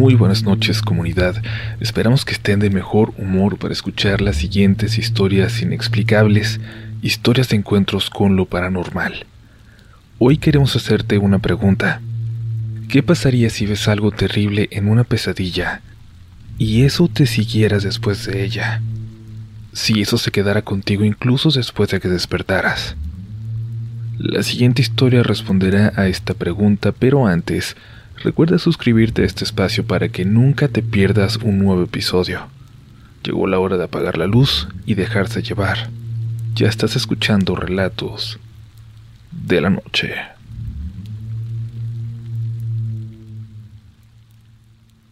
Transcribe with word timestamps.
Muy 0.00 0.14
buenas 0.14 0.44
noches 0.44 0.80
comunidad, 0.80 1.42
esperamos 1.78 2.24
que 2.24 2.32
estén 2.32 2.58
de 2.58 2.70
mejor 2.70 3.12
humor 3.18 3.58
para 3.58 3.74
escuchar 3.74 4.22
las 4.22 4.36
siguientes 4.36 4.96
historias 4.96 5.60
inexplicables, 5.60 6.58
historias 7.02 7.50
de 7.50 7.56
encuentros 7.56 8.08
con 8.08 8.34
lo 8.34 8.46
paranormal. 8.46 9.26
Hoy 10.18 10.38
queremos 10.38 10.74
hacerte 10.74 11.18
una 11.18 11.38
pregunta. 11.38 12.00
¿Qué 12.88 13.02
pasaría 13.02 13.50
si 13.50 13.66
ves 13.66 13.88
algo 13.88 14.10
terrible 14.10 14.68
en 14.70 14.88
una 14.88 15.04
pesadilla 15.04 15.82
y 16.56 16.84
eso 16.84 17.06
te 17.08 17.26
siguieras 17.26 17.82
después 17.82 18.24
de 18.24 18.42
ella? 18.42 18.80
Si 19.74 20.00
eso 20.00 20.16
se 20.16 20.30
quedara 20.30 20.62
contigo 20.62 21.04
incluso 21.04 21.50
después 21.50 21.90
de 21.90 22.00
que 22.00 22.08
despertaras. 22.08 22.96
La 24.16 24.42
siguiente 24.42 24.80
historia 24.80 25.22
responderá 25.22 25.92
a 25.94 26.06
esta 26.06 26.32
pregunta, 26.32 26.90
pero 26.90 27.26
antes, 27.26 27.76
Recuerda 28.22 28.58
suscribirte 28.58 29.22
a 29.22 29.24
este 29.24 29.44
espacio 29.44 29.86
para 29.86 30.10
que 30.10 30.26
nunca 30.26 30.68
te 30.68 30.82
pierdas 30.82 31.38
un 31.38 31.58
nuevo 31.58 31.84
episodio. 31.84 32.48
Llegó 33.24 33.46
la 33.46 33.58
hora 33.58 33.78
de 33.78 33.84
apagar 33.84 34.18
la 34.18 34.26
luz 34.26 34.68
y 34.84 34.92
dejarse 34.92 35.42
llevar. 35.42 35.88
Ya 36.54 36.68
estás 36.68 36.96
escuchando 36.96 37.56
relatos 37.56 38.38
de 39.32 39.62
la 39.62 39.70
noche. 39.70 40.14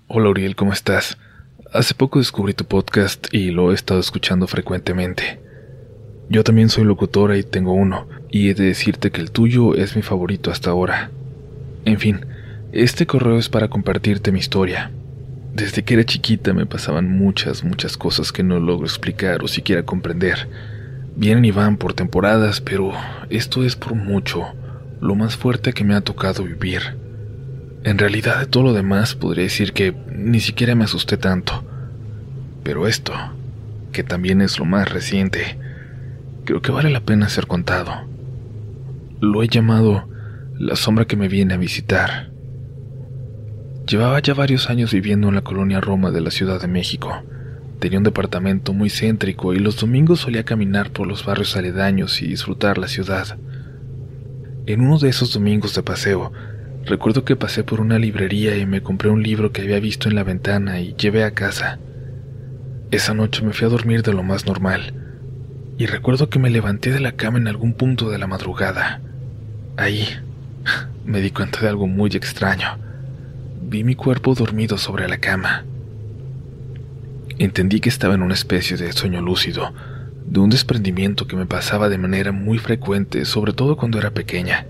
Hola 0.09 0.29
Uriel, 0.29 0.55
¿cómo 0.55 0.75
estás? 0.75 1.17
Hace 1.73 1.95
poco 1.95 2.19
descubrí 2.19 2.53
tu 2.53 2.67
podcast 2.67 3.33
y 3.33 3.53
lo 3.53 3.73
he 3.73 3.75
estado 3.75 4.01
escuchando 4.01 4.47
frecuentemente. 4.47 5.41
Yo 6.29 6.45
también 6.45 6.69
soy 6.69 6.85
locutora 6.85 7.39
y 7.39 7.43
tengo 7.43 7.73
uno, 7.73 8.07
y 8.31 8.51
he 8.51 8.55
de 8.55 8.65
decirte 8.65 9.11
que 9.11 9.23
el 9.23 9.31
tuyo 9.31 9.75
es 9.77 9.97
mi 9.97 10.03
favorito 10.03 10.51
hasta 10.51 10.69
ahora. 10.69 11.11
En 11.87 11.99
fin, 11.99 12.21
este 12.73 13.07
correo 13.07 13.39
es 13.39 13.49
para 13.49 13.69
compartirte 13.69 14.31
mi 14.31 14.41
historia. 14.41 14.91
Desde 15.55 15.83
que 15.83 15.95
era 15.95 16.05
chiquita 16.05 16.53
me 16.53 16.67
pasaban 16.67 17.11
muchas, 17.11 17.65
muchas 17.65 17.97
cosas 17.97 18.31
que 18.31 18.43
no 18.43 18.61
logro 18.61 18.87
explicar 18.87 19.43
o 19.43 19.49
siquiera 19.49 19.85
comprender. 19.85 20.49
Vienen 21.17 21.47
y 21.47 21.51
van 21.51 21.79
por 21.79 21.95
temporadas, 21.95 22.61
pero 22.61 22.93
esto 23.31 23.65
es 23.65 23.75
por 23.75 23.95
mucho 23.95 24.47
lo 25.01 25.15
más 25.15 25.37
fuerte 25.37 25.73
que 25.73 25.83
me 25.83 25.95
ha 25.95 26.03
tocado 26.03 26.45
vivir. 26.45 26.97
En 27.85 27.97
realidad 27.97 28.39
de 28.39 28.47
todo 28.47 28.65
lo 28.65 28.73
demás 28.75 29.15
podría 29.15 29.45
decir 29.45 29.73
que 29.73 29.95
ni 30.15 30.41
siquiera 30.41 30.75
me 30.75 30.85
asusté 30.85 31.17
tanto. 31.17 31.65
Pero 32.63 32.87
esto, 32.87 33.15
que 33.93 34.03
también 34.05 34.43
es 34.43 34.59
lo 34.59 34.67
más 34.67 34.93
reciente, 34.93 35.59
creo 36.45 36.61
que 36.61 36.73
vale 36.73 36.91
la 36.91 37.01
pena 37.01 37.29
ser 37.31 37.47
contado. 37.47 38.07
Lo 39.21 39.43
he 39.43 39.49
llamado 39.49 40.09
la 40.59 40.77
sombra 40.77 41.07
que 41.07 41.17
me 41.17 41.29
viene 41.29 41.55
a 41.55 41.59
visitar. 41.59 42.31
Llevaba 43.89 44.21
ya 44.21 44.35
varios 44.35 44.69
años 44.69 44.93
viviendo 44.93 45.29
en 45.29 45.35
la 45.35 45.41
colonia 45.41 45.81
Roma 45.81 46.11
de 46.11 46.21
la 46.21 46.31
Ciudad 46.31 46.61
de 46.61 46.69
México. 46.69 47.23
Tenía 47.79 47.97
un 47.97 48.05
departamento 48.05 48.75
muy 48.75 48.91
céntrico 48.91 49.55
y 49.55 49.61
los 49.61 49.81
domingos 49.81 50.21
solía 50.21 50.45
caminar 50.45 50.91
por 50.91 51.07
los 51.07 51.25
barrios 51.25 51.57
aledaños 51.57 52.21
y 52.21 52.27
disfrutar 52.27 52.77
la 52.77 52.87
ciudad. 52.87 53.39
En 54.67 54.83
uno 54.83 54.99
de 54.99 55.09
esos 55.09 55.33
domingos 55.33 55.75
de 55.75 55.83
paseo, 55.83 56.33
recuerdo 56.85 57.25
que 57.25 57.35
pasé 57.35 57.65
por 57.65 57.81
una 57.81 57.99
librería 57.99 58.59
y 58.59 58.67
me 58.67 58.83
compré 58.83 59.09
un 59.09 59.23
libro 59.23 59.53
que 59.53 59.63
había 59.63 59.81
visto 59.81 60.11
en 60.11 60.17
la 60.17 60.23
ventana 60.23 60.81
y 60.81 60.95
llevé 60.95 61.25
a 61.25 61.31
casa. 61.31 61.79
Esa 62.91 63.15
noche 63.15 63.43
me 63.43 63.55
fui 63.55 63.67
a 63.67 63.71
dormir 63.71 64.03
de 64.03 64.13
lo 64.13 64.23
más 64.23 64.45
normal, 64.45 64.93
y 65.79 65.87
recuerdo 65.87 66.29
que 66.29 66.39
me 66.39 66.51
levanté 66.51 66.93
de 66.93 67.01
la 67.01 67.13
cama 67.13 67.39
en 67.39 67.49
algún 67.49 67.73
punto 67.73 68.11
de 68.11 68.19
la 68.19 68.27
madrugada. 68.27 69.01
Ahí 69.79 70.07
me 71.07 71.23
di 71.23 71.31
cuenta 71.31 71.61
de 71.61 71.69
algo 71.69 71.87
muy 71.87 72.11
extraño 72.11 72.88
vi 73.61 73.85
mi 73.85 73.95
cuerpo 73.95 74.35
dormido 74.35 74.79
sobre 74.79 75.09
la 75.09 75.19
cama. 75.19 75.65
Entendí 77.39 77.81
que 77.81 77.89
estaba 77.89 78.15
en 78.15 78.23
una 78.23 78.35
especie 78.35 78.77
de 78.77 78.93
sueño 78.93 79.21
lúcido, 79.21 79.73
de 80.27 80.41
un 80.41 80.51
desprendimiento 80.51 81.27
que 81.27 81.37
me 81.37 81.47
pasaba 81.47 81.89
de 81.89 81.99
manera 81.99 82.33
muy 82.33 82.59
frecuente, 82.59 83.25
sobre 83.25 83.53
todo 83.53 83.77
cuando 83.77 83.99
era 83.99 84.11
pequeña. 84.11 84.67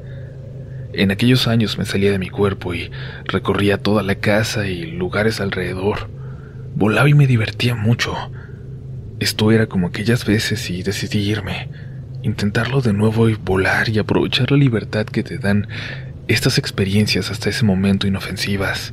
En 0.92 1.10
aquellos 1.10 1.48
años 1.48 1.78
me 1.78 1.84
salía 1.84 2.10
de 2.10 2.18
mi 2.18 2.28
cuerpo 2.28 2.74
y 2.74 2.90
recorría 3.24 3.78
toda 3.78 4.02
la 4.02 4.16
casa 4.16 4.66
y 4.66 4.84
lugares 4.86 5.40
alrededor. 5.40 6.08
Volaba 6.74 7.08
y 7.08 7.14
me 7.14 7.26
divertía 7.26 7.74
mucho. 7.74 8.14
Esto 9.20 9.50
era 9.52 9.66
como 9.66 9.88
aquellas 9.88 10.24
veces 10.24 10.70
y 10.70 10.82
decidí 10.82 11.18
irme, 11.18 11.68
intentarlo 12.22 12.80
de 12.80 12.92
nuevo 12.92 13.28
y 13.28 13.34
volar 13.34 13.88
y 13.88 13.98
aprovechar 13.98 14.50
la 14.50 14.58
libertad 14.58 15.06
que 15.06 15.22
te 15.22 15.38
dan 15.38 15.68
estas 16.28 16.58
experiencias 16.58 17.30
hasta 17.30 17.48
ese 17.48 17.64
momento 17.64 18.06
inofensivas. 18.06 18.92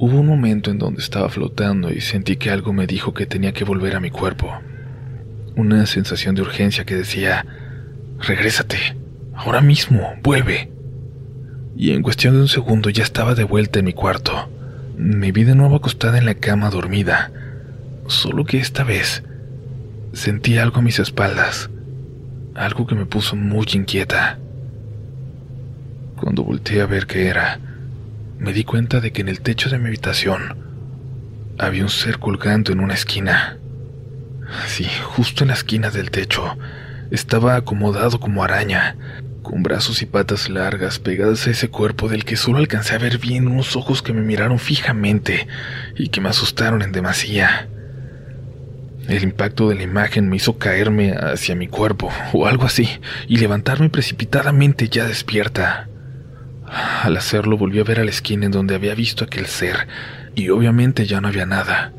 Hubo 0.00 0.20
un 0.20 0.26
momento 0.26 0.70
en 0.70 0.78
donde 0.78 1.00
estaba 1.00 1.28
flotando 1.28 1.90
y 1.92 2.00
sentí 2.00 2.36
que 2.36 2.50
algo 2.50 2.72
me 2.72 2.88
dijo 2.88 3.14
que 3.14 3.24
tenía 3.24 3.52
que 3.52 3.64
volver 3.64 3.94
a 3.94 4.00
mi 4.00 4.10
cuerpo. 4.10 4.52
Una 5.54 5.86
sensación 5.86 6.34
de 6.34 6.42
urgencia 6.42 6.84
que 6.84 6.96
decía, 6.96 7.46
regrésate, 8.18 8.96
ahora 9.34 9.60
mismo, 9.60 10.14
vuelve. 10.22 10.70
Y 11.76 11.92
en 11.92 12.02
cuestión 12.02 12.34
de 12.34 12.40
un 12.40 12.48
segundo 12.48 12.90
ya 12.90 13.04
estaba 13.04 13.36
de 13.36 13.44
vuelta 13.44 13.78
en 13.78 13.84
mi 13.84 13.92
cuarto. 13.92 14.48
Me 14.96 15.30
vi 15.30 15.44
de 15.44 15.54
nuevo 15.54 15.76
acostada 15.76 16.18
en 16.18 16.26
la 16.26 16.34
cama 16.34 16.70
dormida, 16.70 17.30
solo 18.08 18.44
que 18.44 18.58
esta 18.58 18.82
vez 18.82 19.22
sentí 20.12 20.58
algo 20.58 20.78
a 20.78 20.82
mis 20.82 20.98
espaldas, 20.98 21.70
algo 22.56 22.88
que 22.88 22.96
me 22.96 23.06
puso 23.06 23.36
muy 23.36 23.66
inquieta. 23.72 24.40
Cuando 26.20 26.42
volteé 26.42 26.80
a 26.80 26.86
ver 26.86 27.06
qué 27.06 27.28
era, 27.28 27.60
me 28.38 28.52
di 28.52 28.64
cuenta 28.64 29.00
de 29.00 29.12
que 29.12 29.20
en 29.20 29.28
el 29.28 29.40
techo 29.40 29.70
de 29.70 29.78
mi 29.78 29.86
habitación 29.86 30.56
había 31.58 31.82
un 31.82 31.90
ser 31.90 32.18
colgando 32.18 32.72
en 32.72 32.80
una 32.80 32.94
esquina. 32.94 33.58
Sí, 34.66 34.86
justo 35.04 35.44
en 35.44 35.48
la 35.48 35.54
esquina 35.54 35.90
del 35.90 36.10
techo. 36.10 36.56
Estaba 37.10 37.56
acomodado 37.56 38.20
como 38.20 38.42
araña, 38.42 38.96
con 39.42 39.62
brazos 39.62 40.02
y 40.02 40.06
patas 40.06 40.48
largas 40.48 40.98
pegadas 40.98 41.46
a 41.46 41.50
ese 41.50 41.68
cuerpo 41.68 42.08
del 42.08 42.24
que 42.24 42.36
solo 42.36 42.58
alcancé 42.58 42.94
a 42.94 42.98
ver 42.98 43.18
bien 43.18 43.48
unos 43.48 43.76
ojos 43.76 44.02
que 44.02 44.12
me 44.12 44.22
miraron 44.22 44.58
fijamente 44.58 45.46
y 45.96 46.08
que 46.08 46.20
me 46.20 46.28
asustaron 46.28 46.82
en 46.82 46.92
demasía. 46.92 47.68
El 49.08 49.22
impacto 49.22 49.68
de 49.68 49.76
la 49.76 49.84
imagen 49.84 50.28
me 50.28 50.36
hizo 50.36 50.58
caerme 50.58 51.12
hacia 51.12 51.54
mi 51.54 51.66
cuerpo, 51.66 52.10
o 52.34 52.46
algo 52.46 52.66
así, 52.66 52.88
y 53.26 53.38
levantarme 53.38 53.88
precipitadamente 53.88 54.88
ya 54.88 55.06
despierta. 55.06 55.88
Al 56.70 57.16
hacerlo 57.16 57.56
volví 57.56 57.80
a 57.80 57.84
ver 57.84 58.00
a 58.00 58.04
la 58.04 58.10
esquina 58.10 58.46
en 58.46 58.52
donde 58.52 58.74
había 58.74 58.94
visto 58.94 59.24
aquel 59.24 59.46
ser, 59.46 59.88
y 60.34 60.50
obviamente 60.50 61.06
ya 61.06 61.20
no 61.20 61.28
había 61.28 61.46
nada. 61.46 61.92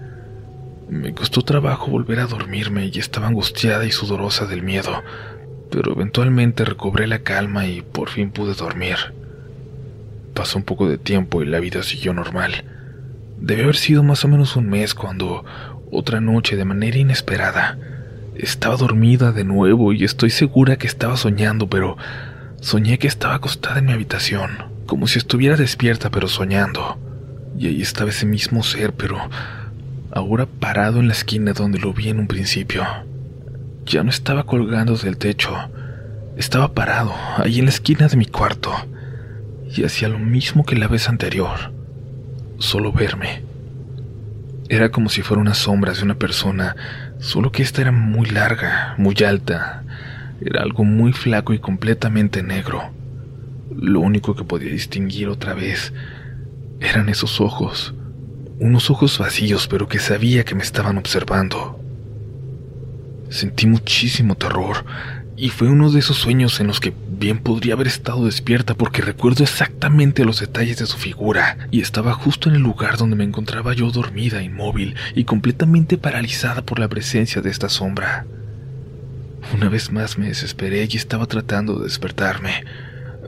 Me 0.90 1.14
costó 1.14 1.42
trabajo 1.42 1.92
volver 1.92 2.20
a 2.20 2.26
dormirme 2.26 2.90
y 2.92 3.00
estaba 3.00 3.28
angustiada 3.28 3.86
y 3.86 3.92
sudorosa 3.92 4.46
del 4.46 4.64
miedo, 4.64 5.04
pero 5.70 5.94
eventualmente 5.94 6.66
recobré 6.66 7.08
la 7.08 7.20
calma 7.20 7.68
y 7.68 7.82
por 7.82 8.10
fin 8.10 8.32
pude 8.32 8.54
dormir. 8.54 8.98
Pasó 10.34 10.58
un 10.58 10.64
poco 10.64 10.90
de 10.90 10.98
tiempo 10.98 11.42
y 11.42 11.46
la 11.46 11.60
vida 11.60 11.84
siguió 11.84 12.14
normal. 12.14 12.64
Debe 13.40 13.64
haber 13.64 13.76
sido 13.76 14.04
más 14.04 14.26
o 14.26 14.28
menos 14.28 14.56
un 14.56 14.70
mes 14.70 14.94
cuando, 14.94 15.46
otra 15.92 16.22
noche 16.22 16.56
de 16.56 16.66
manera 16.66 16.98
inesperada, 16.98 17.78
estaba 18.36 18.76
dormida 18.76 19.32
de 19.32 19.44
nuevo 19.44 19.94
y 19.94 20.04
estoy 20.04 20.30
segura 20.30 20.78
que 20.78 20.88
estaba 20.88 21.18
soñando, 21.18 21.70
pero 21.70 21.98
Soñé 22.62 23.00
que 23.00 23.08
estaba 23.08 23.36
acostada 23.36 23.80
en 23.80 23.86
mi 23.86 23.94
habitación, 23.94 24.50
como 24.86 25.08
si 25.08 25.18
estuviera 25.18 25.56
despierta 25.56 26.10
pero 26.10 26.28
soñando. 26.28 26.98
Y 27.58 27.68
ahí 27.68 27.82
estaba 27.82 28.10
ese 28.10 28.26
mismo 28.26 28.64
ser, 28.64 28.94
pero 28.94 29.18
ahora 30.12 30.46
parado 30.46 31.00
en 31.00 31.08
la 31.08 31.14
esquina 31.14 31.54
donde 31.54 31.80
lo 31.80 31.94
vi 31.94 32.10
en 32.10 32.20
un 32.20 32.28
principio. 32.28 32.86
Ya 33.86 34.04
no 34.04 34.10
estaba 34.10 34.46
colgando 34.46 34.96
del 34.96 35.18
techo, 35.18 35.56
estaba 36.38 36.74
parado 36.74 37.14
ahí 37.38 37.60
en 37.60 37.66
la 37.66 37.72
esquina 37.72 38.08
de 38.08 38.18
mi 38.18 38.26
cuarto 38.26 38.72
y 39.76 39.84
hacía 39.84 40.10
lo 40.10 40.20
mismo 40.20 40.66
que 40.66 40.76
la 40.76 40.88
vez 40.88 41.10
anterior, 41.10 41.72
solo 42.58 42.92
verme. 42.92 43.44
Era 44.68 44.90
como 44.90 45.10
si 45.10 45.22
fuera 45.22 45.42
una 45.42 45.54
sombra 45.54 45.94
de 45.94 46.04
una 46.04 46.16
persona, 46.16 46.76
solo 47.20 47.52
que 47.52 47.64
esta 47.64 47.82
era 47.82 47.92
muy 47.92 48.30
larga, 48.30 48.96
muy 48.98 49.16
alta, 49.26 49.84
era 50.42 50.62
algo 50.62 50.84
muy 50.84 51.14
flaco 51.14 51.54
y 51.54 51.60
completamente 51.60 52.44
negro. 52.44 52.92
Lo 53.76 54.00
único 54.00 54.36
que 54.36 54.44
podía 54.44 54.72
distinguir 54.72 55.28
otra 55.28 55.54
vez 55.54 55.94
eran 56.80 57.10
esos 57.10 57.42
ojos, 57.42 57.94
unos 58.60 58.90
ojos 58.90 59.18
vacíos 59.20 59.68
pero 59.68 59.88
que 59.88 60.00
sabía 60.00 60.46
que 60.46 60.56
me 60.56 60.64
estaban 60.64 60.98
observando. 60.98 61.80
Sentí 63.30 63.68
muchísimo 63.68 64.36
terror 64.36 64.86
y 65.38 65.50
fue 65.50 65.70
uno 65.70 65.90
de 65.92 66.00
esos 66.00 66.18
sueños 66.18 66.60
en 66.60 66.68
los 66.68 66.80
que 66.80 66.94
bien 67.08 67.40
podría 67.40 67.74
haber 67.74 67.88
estado 67.88 68.26
despierta 68.26 68.74
porque 68.74 69.02
recuerdo 69.02 69.44
exactamente 69.44 70.26
los 70.26 70.40
detalles 70.40 70.78
de 70.80 70.86
su 70.86 70.98
figura 70.98 71.58
y 71.72 71.82
estaba 71.82 72.14
justo 72.14 72.50
en 72.50 72.56
el 72.56 72.62
lugar 72.62 72.98
donde 72.98 73.16
me 73.16 73.24
encontraba 73.24 73.74
yo 73.74 73.92
dormida, 73.92 74.42
inmóvil 74.42 74.96
y 75.16 75.24
completamente 75.26 75.98
paralizada 75.98 76.62
por 76.64 76.80
la 76.80 76.88
presencia 76.88 77.42
de 77.42 77.50
esta 77.52 77.70
sombra. 77.70 78.26
Una 79.54 79.70
vez 79.70 79.92
más 79.92 80.18
me 80.18 80.28
desesperé 80.28 80.88
y 80.90 80.98
estaba 80.98 81.26
tratando 81.26 81.78
de 81.78 81.86
despertarme. 81.86 82.64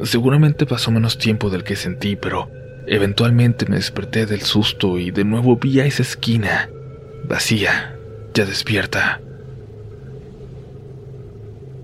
Seguramente 0.03 0.65
pasó 0.65 0.91
menos 0.91 1.17
tiempo 1.17 1.49
del 1.49 1.63
que 1.63 1.75
sentí, 1.75 2.15
pero 2.15 2.49
Eventualmente 2.87 3.67
me 3.67 3.75
desperté 3.75 4.25
del 4.25 4.41
susto 4.41 4.97
y 4.97 5.11
de 5.11 5.23
nuevo 5.23 5.55
vi 5.55 5.79
a 5.79 5.85
esa 5.85 6.01
esquina, 6.01 6.69
vacía, 7.27 7.95
ya 8.33 8.45
despierta. 8.45 9.21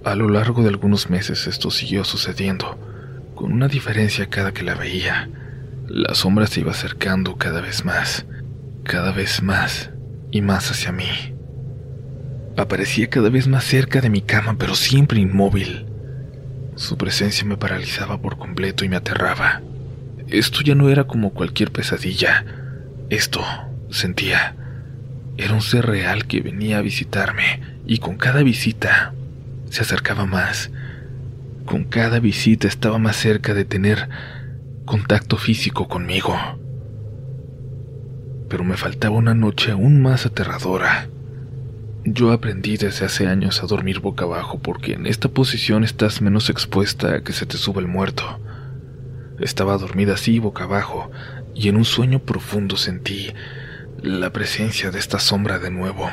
A 0.04 0.16
lo 0.16 0.28
largo 0.30 0.64
de 0.64 0.70
algunos 0.70 1.10
meses 1.10 1.48
esto 1.48 1.70
siguió 1.70 2.04
sucediendo, 2.04 2.78
con 3.36 3.52
una 3.52 3.68
diferencia 3.68 4.28
cada 4.28 4.54
que 4.54 4.64
la 4.64 4.74
veía. 4.74 5.30
La 5.88 6.16
sombra 6.16 6.48
se 6.48 6.62
iba 6.62 6.72
acercando 6.72 7.36
cada 7.36 7.62
vez 7.62 7.86
más, 7.86 8.26
cada 8.84 9.12
vez 9.12 9.44
más 9.44 9.92
y 10.32 10.42
más 10.42 10.72
hacia 10.72 10.92
mí. 10.92 11.37
Aparecía 12.58 13.08
cada 13.08 13.30
vez 13.30 13.48
más 13.48 13.64
cerca 13.64 14.02
de 14.02 14.10
mi 14.10 14.22
cama, 14.22 14.56
pero 14.58 14.74
siempre 14.74 15.20
inmóvil. 15.20 15.86
Su 16.76 16.98
presencia 16.98 17.46
me 17.46 17.56
paralizaba 17.56 18.20
por 18.20 18.40
completo 18.40 18.84
y 18.84 18.90
me 18.90 18.96
aterraba. 18.96 19.62
Esto 20.28 20.62
ya 20.62 20.74
no 20.74 20.90
era 20.90 21.06
como 21.06 21.34
cualquier 21.34 21.72
pesadilla. 21.72 22.46
Esto, 23.12 23.42
sentía, 23.92 24.56
era 25.38 25.54
un 25.54 25.62
ser 25.62 25.86
real 25.86 26.26
que 26.26 26.42
venía 26.42 26.80
a 26.80 26.82
visitarme 26.82 27.62
y 27.86 28.00
con 28.00 28.18
cada 28.18 28.42
visita 28.42 29.14
se 29.70 29.84
acercaba 29.84 30.26
más. 30.26 30.72
Con 31.66 31.84
cada 31.84 32.20
visita 32.20 32.68
estaba 32.68 32.98
más 32.98 33.18
cerca 33.18 33.54
de 33.54 33.66
tener 33.66 34.10
contacto 34.86 35.38
físico 35.38 35.88
conmigo. 35.88 36.36
Pero 38.50 38.64
me 38.64 38.78
faltaba 38.78 39.16
una 39.16 39.36
noche 39.36 39.72
aún 39.72 40.02
más 40.02 40.26
aterradora. 40.26 41.08
Yo 42.10 42.32
aprendí 42.32 42.78
desde 42.78 43.06
hace 43.06 43.28
años 43.28 43.62
a 43.62 43.68
dormir 43.68 44.00
boca 44.00 44.24
abajo 44.24 44.60
porque 44.60 44.94
en 44.94 45.08
esta 45.08 45.28
posición 45.28 45.84
estás 45.84 46.22
menos 46.22 46.50
expuesta 46.50 47.16
a 47.16 47.22
que 47.22 47.34
se 47.34 47.46
te 47.46 47.58
suba 47.58 47.82
el 47.82 47.90
muerto. 47.90 48.40
Estaba 49.42 49.78
dormida 49.78 50.14
así 50.14 50.40
boca 50.40 50.64
abajo 50.64 51.12
y 51.54 51.68
en 51.68 51.76
un 51.76 51.84
sueño 51.84 52.20
profundo 52.20 52.78
sentí 52.78 53.34
la 54.02 54.32
presencia 54.32 54.90
de 54.90 55.00
esta 55.00 55.20
sombra 55.20 55.60
de 55.60 55.70
nuevo. 55.70 56.10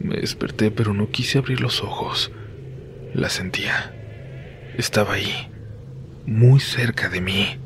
Me 0.00 0.16
desperté 0.16 0.70
pero 0.70 0.92
no 0.92 1.08
quise 1.08 1.38
abrir 1.38 1.62
los 1.62 1.82
ojos. 1.82 2.30
La 3.14 3.30
sentía. 3.30 3.94
Estaba 4.76 5.14
ahí, 5.14 5.50
muy 6.26 6.60
cerca 6.60 7.08
de 7.08 7.22
mí. 7.22 7.56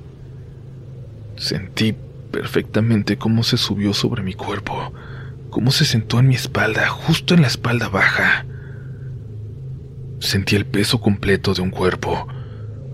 Sentí 1.34 1.96
perfectamente 2.30 3.18
cómo 3.18 3.42
se 3.42 3.56
subió 3.56 3.92
sobre 3.92 4.22
mi 4.22 4.34
cuerpo, 4.34 4.92
cómo 5.52 5.70
se 5.70 5.84
sentó 5.84 6.18
en 6.18 6.28
mi 6.28 6.34
espalda, 6.34 6.88
justo 6.88 7.34
en 7.34 7.42
la 7.42 7.46
espalda 7.46 7.88
baja. 7.88 8.46
Sentí 10.18 10.56
el 10.56 10.64
peso 10.64 11.00
completo 11.00 11.52
de 11.52 11.60
un 11.60 11.70
cuerpo, 11.70 12.26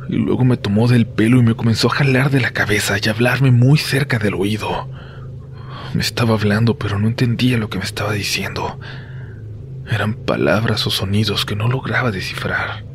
y 0.09 0.17
luego 0.17 0.45
me 0.45 0.57
tomó 0.57 0.89
del 0.89 1.07
pelo 1.07 1.39
y 1.39 1.43
me 1.43 1.55
comenzó 1.55 1.87
a 1.87 1.95
jalar 1.95 2.31
de 2.31 2.41
la 2.41 2.51
cabeza 2.51 2.97
y 3.01 3.09
a 3.09 3.13
hablarme 3.13 3.53
muy 3.53 3.79
cerca 3.79 4.19
del 4.19 4.35
oído. 4.35 4.91
Me 5.95 6.03
estaba 6.03 6.35
hablando, 6.35 6.77
pero 6.79 6.99
no 6.99 7.07
entendía 7.07 7.59
lo 7.59 7.71
que 7.71 7.79
me 7.79 7.85
estaba 7.85 8.13
diciendo. 8.13 8.81
Eran 9.89 10.15
palabras 10.15 10.85
o 10.87 10.91
sonidos 10.91 11.47
que 11.47 11.55
no 11.55 11.69
lograba 11.69 12.11
descifrar. 12.11 12.88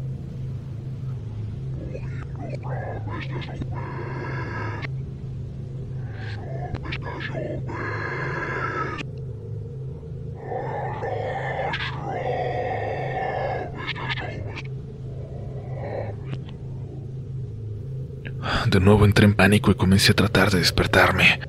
De 18.67 18.79
nuevo 18.79 19.05
entré 19.05 19.25
en 19.25 19.33
pánico 19.33 19.71
y 19.71 19.75
comencé 19.75 20.11
a 20.11 20.15
tratar 20.15 20.51
de 20.51 20.59
despertarme. 20.59 21.39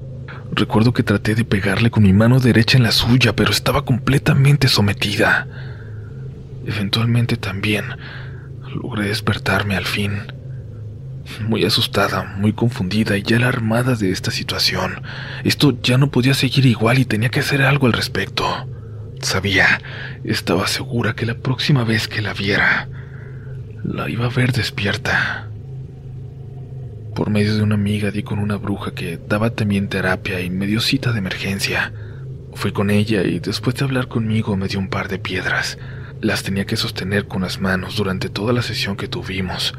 Recuerdo 0.52 0.92
que 0.92 1.02
traté 1.02 1.34
de 1.34 1.44
pegarle 1.44 1.90
con 1.90 2.02
mi 2.04 2.12
mano 2.12 2.38
derecha 2.38 2.76
en 2.76 2.84
la 2.84 2.92
suya, 2.92 3.34
pero 3.34 3.50
estaba 3.50 3.84
completamente 3.84 4.68
sometida. 4.68 5.48
Eventualmente 6.66 7.36
también 7.36 7.84
logré 8.74 9.08
despertarme 9.08 9.76
al 9.76 9.84
fin. 9.84 10.12
Muy 11.48 11.64
asustada, 11.64 12.34
muy 12.36 12.52
confundida 12.52 13.16
y 13.16 13.22
ya 13.22 13.36
alarmada 13.36 13.96
de 13.96 14.10
esta 14.10 14.30
situación. 14.30 15.02
Esto 15.42 15.76
ya 15.82 15.98
no 15.98 16.10
podía 16.10 16.34
seguir 16.34 16.66
igual 16.66 16.98
y 16.98 17.04
tenía 17.04 17.30
que 17.30 17.40
hacer 17.40 17.62
algo 17.62 17.86
al 17.86 17.92
respecto. 17.92 18.44
Sabía, 19.20 19.80
estaba 20.22 20.66
segura 20.66 21.14
que 21.14 21.26
la 21.26 21.34
próxima 21.34 21.82
vez 21.82 22.08
que 22.08 22.20
la 22.20 22.34
viera, 22.34 22.88
la 23.82 24.08
iba 24.10 24.26
a 24.26 24.28
ver 24.28 24.52
despierta. 24.52 25.48
Por 27.14 27.30
medio 27.30 27.54
de 27.54 27.62
una 27.62 27.76
amiga 27.76 28.10
di 28.10 28.24
con 28.24 28.40
una 28.40 28.56
bruja 28.56 28.90
que 28.90 29.18
daba 29.18 29.50
también 29.50 29.88
terapia 29.88 30.40
y 30.40 30.50
me 30.50 30.66
dio 30.66 30.80
cita 30.80 31.12
de 31.12 31.20
emergencia. 31.20 31.92
Fui 32.54 32.72
con 32.72 32.90
ella 32.90 33.22
y 33.22 33.38
después 33.38 33.76
de 33.76 33.84
hablar 33.84 34.08
conmigo 34.08 34.56
me 34.56 34.66
dio 34.66 34.80
un 34.80 34.88
par 34.88 35.06
de 35.06 35.20
piedras. 35.20 35.78
Las 36.20 36.42
tenía 36.42 36.66
que 36.66 36.76
sostener 36.76 37.28
con 37.28 37.42
las 37.42 37.60
manos 37.60 37.96
durante 37.96 38.28
toda 38.28 38.52
la 38.52 38.62
sesión 38.62 38.96
que 38.96 39.06
tuvimos. 39.06 39.74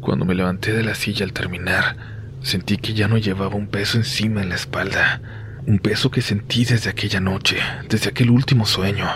Cuando 0.00 0.24
me 0.24 0.34
levanté 0.34 0.72
de 0.72 0.82
la 0.82 0.94
silla 0.94 1.26
al 1.26 1.34
terminar, 1.34 1.96
sentí 2.40 2.78
que 2.78 2.94
ya 2.94 3.06
no 3.06 3.18
llevaba 3.18 3.54
un 3.54 3.66
peso 3.66 3.98
encima 3.98 4.42
en 4.42 4.48
la 4.48 4.54
espalda, 4.54 5.20
un 5.66 5.78
peso 5.78 6.10
que 6.10 6.22
sentí 6.22 6.64
desde 6.64 6.88
aquella 6.88 7.20
noche, 7.20 7.58
desde 7.90 8.08
aquel 8.08 8.30
último 8.30 8.64
sueño. 8.64 9.06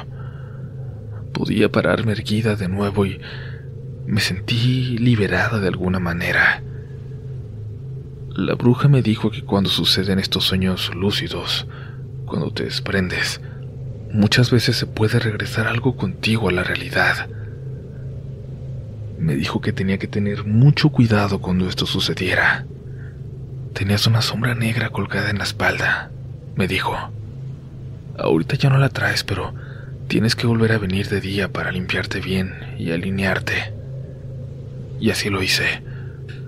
Podía 1.33 1.73
pararme 1.73 2.13
erguida 2.13 2.55
de 2.55 2.69
nuevo 2.69 3.07
y 3.07 3.19
me 4.07 4.21
sentí 4.21 4.99
liberada 4.99 5.59
de 5.59 5.69
alguna 5.69 5.99
manera. 5.99 6.63
La 8.35 8.55
bruja 8.55 8.89
me 8.89 9.03
dijo 9.03 9.31
que 9.31 9.43
cuando 9.43 9.71
suceden 9.71 10.19
estos 10.19 10.45
sueños 10.45 10.95
lúcidos, 10.95 11.67
cuando 12.27 12.51
te 12.51 12.65
desprendes, 12.65 13.41
muchas 14.13 14.51
veces 14.51 14.77
se 14.77 14.87
puede 14.87 15.19
regresar 15.19 15.67
algo 15.67 15.97
contigo 15.97 16.49
a 16.49 16.53
la 16.53 16.63
realidad. 16.63 17.29
Me 19.19 19.35
dijo 19.35 19.61
que 19.61 19.73
tenía 19.73 19.99
que 19.99 20.07
tener 20.07 20.45
mucho 20.45 20.91
cuidado 20.91 21.41
cuando 21.41 21.69
esto 21.69 21.87
sucediera. 21.87 22.67
Tenías 23.73 24.07
una 24.07 24.23
sombra 24.23 24.55
negra 24.55 24.91
colgada 24.91 25.31
en 25.31 25.39
la 25.39 25.45
espalda, 25.45 26.11
me 26.55 26.69
dijo. 26.69 26.95
Ahorita 28.19 28.57
ya 28.57 28.71
no 28.71 28.79
la 28.79 28.89
traes, 28.89 29.25
pero 29.25 29.55
tienes 30.09 30.37
que 30.37 30.47
volver 30.47 30.73
a 30.73 30.79
venir 30.79 31.09
de 31.09 31.21
día 31.21 31.53
para 31.53 31.73
limpiarte 31.73 32.21
bien 32.21 32.55
y 32.79 32.93
alinearte. 32.93 33.76
Y 35.01 35.11
así 35.11 35.31
lo 35.31 35.43
hice. 35.43 35.83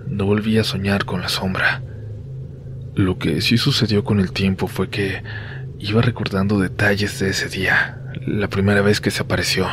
No 0.07 0.25
volví 0.25 0.57
a 0.57 0.63
soñar 0.63 1.05
con 1.05 1.21
la 1.21 1.29
sombra. 1.29 1.81
Lo 2.95 3.17
que 3.17 3.41
sí 3.41 3.57
sucedió 3.57 4.03
con 4.03 4.19
el 4.19 4.31
tiempo 4.31 4.67
fue 4.67 4.89
que 4.89 5.21
iba 5.79 6.01
recordando 6.01 6.59
detalles 6.59 7.19
de 7.19 7.29
ese 7.29 7.47
día, 7.47 8.01
la 8.25 8.47
primera 8.47 8.81
vez 8.81 8.99
que 8.99 9.11
se 9.11 9.21
apareció. 9.21 9.67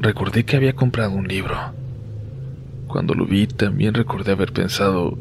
Recordé 0.00 0.44
que 0.44 0.56
había 0.56 0.74
comprado 0.74 1.10
un 1.10 1.26
libro. 1.26 1.56
Cuando 2.86 3.14
lo 3.14 3.26
vi 3.26 3.46
también 3.46 3.94
recordé 3.94 4.32
haber 4.32 4.52
pensado, 4.52 5.18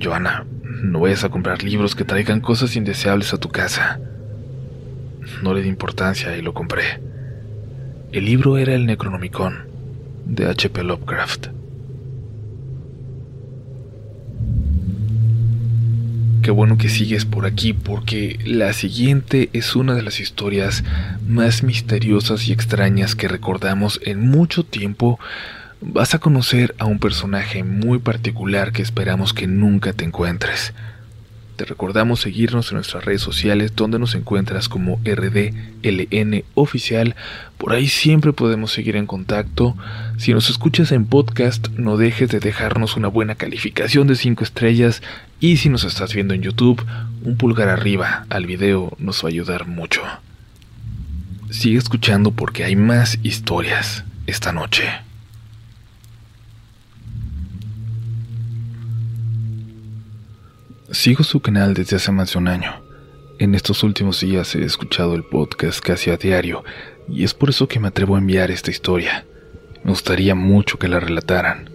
Joana, 0.00 0.46
no 0.62 1.00
vayas 1.00 1.24
a 1.24 1.28
comprar 1.28 1.62
libros 1.62 1.94
que 1.94 2.04
traigan 2.04 2.40
cosas 2.40 2.76
indeseables 2.76 3.34
a 3.34 3.38
tu 3.38 3.48
casa. 3.48 4.00
No 5.42 5.52
le 5.52 5.62
di 5.62 5.68
importancia 5.68 6.36
y 6.36 6.42
lo 6.42 6.54
compré. 6.54 7.00
El 8.12 8.24
libro 8.24 8.56
era 8.56 8.74
el 8.74 8.86
Necronomicon 8.86 9.68
de 10.28 10.46
H.P. 10.46 10.84
Lovecraft. 10.84 11.48
Qué 16.42 16.52
bueno 16.52 16.78
que 16.78 16.88
sigues 16.88 17.24
por 17.24 17.44
aquí 17.44 17.72
porque 17.74 18.38
la 18.44 18.72
siguiente 18.72 19.50
es 19.52 19.76
una 19.76 19.94
de 19.94 20.02
las 20.02 20.20
historias 20.20 20.82
más 21.26 21.62
misteriosas 21.62 22.48
y 22.48 22.52
extrañas 22.52 23.14
que 23.14 23.28
recordamos 23.28 24.00
en 24.04 24.20
mucho 24.20 24.64
tiempo. 24.64 25.18
Vas 25.80 26.14
a 26.14 26.20
conocer 26.20 26.74
a 26.78 26.86
un 26.86 27.00
personaje 27.00 27.64
muy 27.64 27.98
particular 27.98 28.72
que 28.72 28.82
esperamos 28.82 29.34
que 29.34 29.46
nunca 29.46 29.92
te 29.92 30.04
encuentres. 30.04 30.72
Te 31.58 31.64
recordamos 31.64 32.20
seguirnos 32.20 32.70
en 32.70 32.76
nuestras 32.76 33.04
redes 33.04 33.20
sociales 33.20 33.74
donde 33.74 33.98
nos 33.98 34.14
encuentras 34.14 34.68
como 34.68 35.00
RDLN 35.04 36.44
oficial. 36.54 37.16
Por 37.56 37.72
ahí 37.72 37.88
siempre 37.88 38.32
podemos 38.32 38.70
seguir 38.70 38.94
en 38.94 39.06
contacto. 39.06 39.76
Si 40.18 40.32
nos 40.32 40.50
escuchas 40.50 40.92
en 40.92 41.04
podcast, 41.04 41.66
no 41.70 41.96
dejes 41.96 42.30
de 42.30 42.38
dejarnos 42.38 42.96
una 42.96 43.08
buena 43.08 43.34
calificación 43.34 44.06
de 44.06 44.14
5 44.14 44.44
estrellas. 44.44 45.02
Y 45.40 45.56
si 45.56 45.68
nos 45.68 45.82
estás 45.82 46.14
viendo 46.14 46.32
en 46.32 46.42
YouTube, 46.42 46.86
un 47.24 47.36
pulgar 47.36 47.68
arriba 47.68 48.24
al 48.30 48.46
video 48.46 48.96
nos 49.00 49.24
va 49.24 49.26
a 49.26 49.32
ayudar 49.32 49.66
mucho. 49.66 50.02
Sigue 51.50 51.78
escuchando 51.78 52.30
porque 52.30 52.62
hay 52.62 52.76
más 52.76 53.18
historias 53.24 54.04
esta 54.28 54.52
noche. 54.52 55.07
Sigo 60.90 61.22
su 61.22 61.40
canal 61.40 61.74
desde 61.74 61.96
hace 61.96 62.10
más 62.12 62.32
de 62.32 62.38
un 62.38 62.48
año. 62.48 62.82
En 63.38 63.54
estos 63.54 63.82
últimos 63.82 64.20
días 64.20 64.54
he 64.54 64.64
escuchado 64.64 65.14
el 65.14 65.22
podcast 65.22 65.80
casi 65.80 66.08
a 66.08 66.16
diario 66.16 66.64
y 67.06 67.24
es 67.24 67.34
por 67.34 67.50
eso 67.50 67.68
que 67.68 67.78
me 67.78 67.88
atrevo 67.88 68.16
a 68.16 68.20
enviar 68.20 68.50
esta 68.50 68.70
historia. 68.70 69.26
Me 69.84 69.90
gustaría 69.90 70.34
mucho 70.34 70.78
que 70.78 70.88
la 70.88 70.98
relataran. 70.98 71.68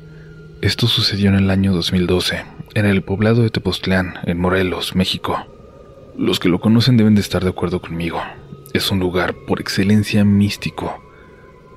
Esto 0.61 0.87
sucedió 0.87 1.29
en 1.29 1.35
el 1.35 1.51
año 1.51 1.73
2012, 1.73 2.43
en 2.73 2.85
el 2.87 3.03
poblado 3.03 3.43
de 3.43 3.51
Tepoztlán, 3.51 4.15
en 4.23 4.39
Morelos, 4.39 4.95
México. 4.95 5.45
Los 6.17 6.39
que 6.39 6.49
lo 6.49 6.59
conocen 6.59 6.97
deben 6.97 7.13
de 7.13 7.21
estar 7.21 7.43
de 7.43 7.51
acuerdo 7.51 7.81
conmigo. 7.81 8.19
Es 8.73 8.89
un 8.89 8.99
lugar 8.99 9.35
por 9.45 9.61
excelencia 9.61 10.25
místico. 10.25 11.03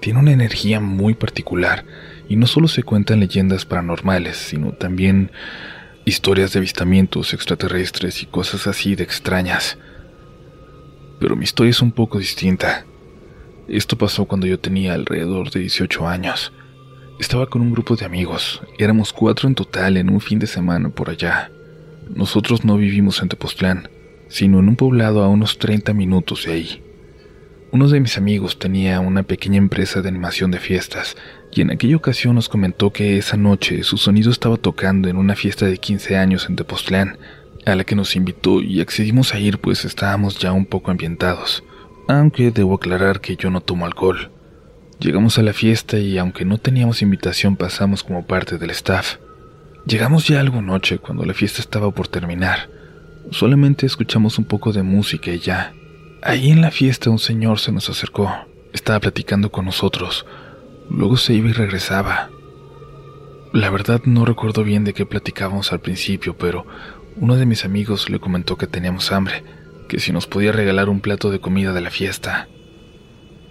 Tiene 0.00 0.20
una 0.20 0.32
energía 0.32 0.80
muy 0.80 1.12
particular 1.12 1.84
y 2.30 2.36
no 2.36 2.46
solo 2.46 2.66
se 2.66 2.82
cuentan 2.82 3.20
leyendas 3.20 3.66
paranormales, 3.66 4.38
sino 4.38 4.72
también 4.72 5.32
historias 6.06 6.52
de 6.52 6.60
avistamientos 6.60 7.34
extraterrestres 7.34 8.22
y 8.22 8.26
cosas 8.26 8.68
así 8.68 8.94
de 8.94 9.02
extrañas. 9.02 9.76
Pero 11.18 11.34
mi 11.34 11.42
historia 11.42 11.70
es 11.70 11.82
un 11.82 11.90
poco 11.90 12.20
distinta. 12.20 12.86
Esto 13.66 13.98
pasó 13.98 14.24
cuando 14.24 14.46
yo 14.46 14.60
tenía 14.60 14.94
alrededor 14.94 15.50
de 15.50 15.60
18 15.60 16.06
años. 16.06 16.52
Estaba 17.18 17.46
con 17.46 17.60
un 17.60 17.72
grupo 17.72 17.96
de 17.96 18.04
amigos, 18.04 18.62
éramos 18.78 19.12
cuatro 19.12 19.48
en 19.48 19.56
total 19.56 19.96
en 19.96 20.08
un 20.08 20.20
fin 20.20 20.38
de 20.38 20.46
semana 20.46 20.90
por 20.90 21.10
allá. 21.10 21.50
Nosotros 22.14 22.64
no 22.64 22.76
vivimos 22.76 23.20
en 23.20 23.28
Tepoztlán, 23.28 23.88
sino 24.28 24.60
en 24.60 24.68
un 24.68 24.76
poblado 24.76 25.24
a 25.24 25.28
unos 25.28 25.58
30 25.58 25.92
minutos 25.92 26.44
de 26.44 26.52
ahí. 26.52 26.85
Uno 27.76 27.88
de 27.88 28.00
mis 28.00 28.16
amigos 28.16 28.58
tenía 28.58 29.00
una 29.00 29.22
pequeña 29.22 29.58
empresa 29.58 30.00
de 30.00 30.08
animación 30.08 30.50
de 30.50 30.60
fiestas 30.60 31.14
y 31.52 31.60
en 31.60 31.70
aquella 31.70 31.96
ocasión 31.96 32.34
nos 32.34 32.48
comentó 32.48 32.90
que 32.90 33.18
esa 33.18 33.36
noche 33.36 33.82
su 33.82 33.98
sonido 33.98 34.30
estaba 34.30 34.56
tocando 34.56 35.10
en 35.10 35.18
una 35.18 35.36
fiesta 35.36 35.66
de 35.66 35.76
15 35.76 36.16
años 36.16 36.46
en 36.48 36.56
Tepoztlán, 36.56 37.18
a 37.66 37.74
la 37.74 37.84
que 37.84 37.94
nos 37.94 38.16
invitó 38.16 38.62
y 38.62 38.80
accedimos 38.80 39.34
a 39.34 39.40
ir 39.40 39.58
pues 39.58 39.84
estábamos 39.84 40.38
ya 40.38 40.52
un 40.52 40.64
poco 40.64 40.90
ambientados, 40.90 41.64
aunque 42.08 42.50
debo 42.50 42.76
aclarar 42.76 43.20
que 43.20 43.36
yo 43.36 43.50
no 43.50 43.60
tomo 43.60 43.84
alcohol. 43.84 44.30
Llegamos 44.98 45.38
a 45.38 45.42
la 45.42 45.52
fiesta 45.52 45.98
y 45.98 46.16
aunque 46.16 46.46
no 46.46 46.56
teníamos 46.56 47.02
invitación 47.02 47.56
pasamos 47.56 48.02
como 48.02 48.26
parte 48.26 48.56
del 48.56 48.70
staff. 48.70 49.16
Llegamos 49.84 50.26
ya 50.26 50.40
algo 50.40 50.62
noche 50.62 50.96
cuando 50.96 51.26
la 51.26 51.34
fiesta 51.34 51.60
estaba 51.60 51.90
por 51.90 52.08
terminar. 52.08 52.70
Solamente 53.32 53.84
escuchamos 53.84 54.38
un 54.38 54.46
poco 54.46 54.72
de 54.72 54.82
música 54.82 55.30
y 55.30 55.40
ya. 55.40 55.74
Ahí 56.28 56.50
en 56.50 56.60
la 56.60 56.72
fiesta 56.72 57.08
un 57.08 57.20
señor 57.20 57.60
se 57.60 57.70
nos 57.70 57.88
acercó. 57.88 58.34
Estaba 58.72 58.98
platicando 58.98 59.52
con 59.52 59.64
nosotros. 59.64 60.26
Luego 60.90 61.16
se 61.16 61.34
iba 61.34 61.50
y 61.50 61.52
regresaba. 61.52 62.30
La 63.52 63.70
verdad 63.70 64.00
no 64.06 64.24
recuerdo 64.24 64.64
bien 64.64 64.82
de 64.82 64.92
qué 64.92 65.06
platicábamos 65.06 65.70
al 65.70 65.78
principio, 65.78 66.36
pero 66.36 66.66
uno 67.14 67.36
de 67.36 67.46
mis 67.46 67.64
amigos 67.64 68.10
le 68.10 68.18
comentó 68.18 68.56
que 68.56 68.66
teníamos 68.66 69.12
hambre, 69.12 69.44
que 69.88 70.00
si 70.00 70.10
nos 70.10 70.26
podía 70.26 70.50
regalar 70.50 70.88
un 70.88 70.98
plato 70.98 71.30
de 71.30 71.38
comida 71.38 71.72
de 71.72 71.80
la 71.80 71.90
fiesta. 71.90 72.48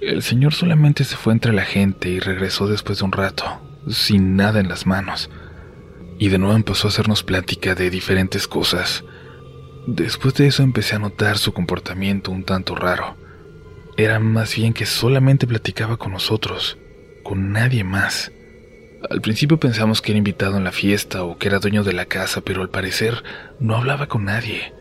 El 0.01 0.21
señor 0.21 0.53
solamente 0.53 1.05
se 1.05 1.15
fue 1.15 1.31
entre 1.31 1.53
la 1.53 1.63
gente 1.63 2.09
y 2.09 2.19
regresó 2.19 2.67
después 2.67 2.99
de 2.99 3.05
un 3.05 3.13
rato, 3.13 3.45
sin 3.87 4.35
nada 4.35 4.59
en 4.59 4.67
las 4.67 4.85
manos. 4.85 5.29
Y 6.19 6.27
de 6.27 6.39
nuevo 6.39 6.57
empezó 6.57 6.89
a 6.89 6.91
hacernos 6.91 7.23
plática 7.23 7.73
de 7.73 7.89
diferentes 7.89 8.49
cosas. 8.49 9.05
Después 9.87 10.33
de 10.33 10.47
eso 10.47 10.63
empecé 10.63 10.95
a 10.95 10.99
notar 10.99 11.37
su 11.37 11.53
comportamiento 11.53 12.31
un 12.31 12.43
tanto 12.43 12.75
raro. 12.75 13.15
Era 13.97 14.19
más 14.19 14.55
bien 14.55 14.73
que 14.73 14.85
solamente 14.85 15.45
platicaba 15.45 15.97
con 15.97 16.11
nosotros, 16.11 16.77
con 17.23 17.51
nadie 17.51 17.83
más. 17.83 18.31
Al 19.09 19.21
principio 19.21 19.59
pensamos 19.59 20.01
que 20.01 20.11
era 20.11 20.17
invitado 20.17 20.57
en 20.57 20.63
la 20.63 20.71
fiesta 20.71 21.23
o 21.23 21.37
que 21.37 21.47
era 21.47 21.59
dueño 21.59 21.83
de 21.83 21.93
la 21.93 22.05
casa, 22.05 22.41
pero 22.41 22.63
al 22.63 22.69
parecer 22.69 23.23
no 23.59 23.75
hablaba 23.75 24.07
con 24.07 24.25
nadie. 24.25 24.73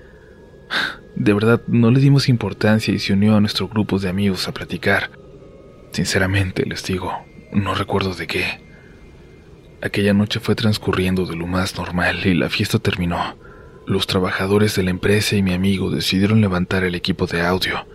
De 1.16 1.34
verdad, 1.34 1.60
no 1.66 1.90
le 1.90 2.00
dimos 2.00 2.28
importancia 2.30 2.92
y 2.94 2.98
se 2.98 3.12
unió 3.12 3.36
a 3.36 3.40
nuestro 3.40 3.68
grupo 3.68 3.98
de 3.98 4.08
amigos 4.08 4.48
a 4.48 4.52
platicar. 4.52 5.10
Sinceramente, 5.92 6.64
les 6.64 6.82
digo, 6.82 7.12
no 7.52 7.74
recuerdo 7.74 8.14
de 8.14 8.26
qué. 8.26 8.60
Aquella 9.82 10.14
noche 10.14 10.40
fue 10.40 10.54
transcurriendo 10.54 11.26
de 11.26 11.36
lo 11.36 11.46
más 11.46 11.76
normal 11.76 12.26
y 12.26 12.32
la 12.32 12.48
fiesta 12.48 12.78
terminó. 12.78 13.36
Los 13.86 14.06
trabajadores 14.06 14.74
de 14.76 14.82
la 14.82 14.90
empresa 14.90 15.36
y 15.36 15.42
mi 15.42 15.52
amigo 15.52 15.90
decidieron 15.90 16.40
levantar 16.40 16.84
el 16.84 16.94
equipo 16.94 17.26
de 17.26 17.42
audio. 17.42 17.86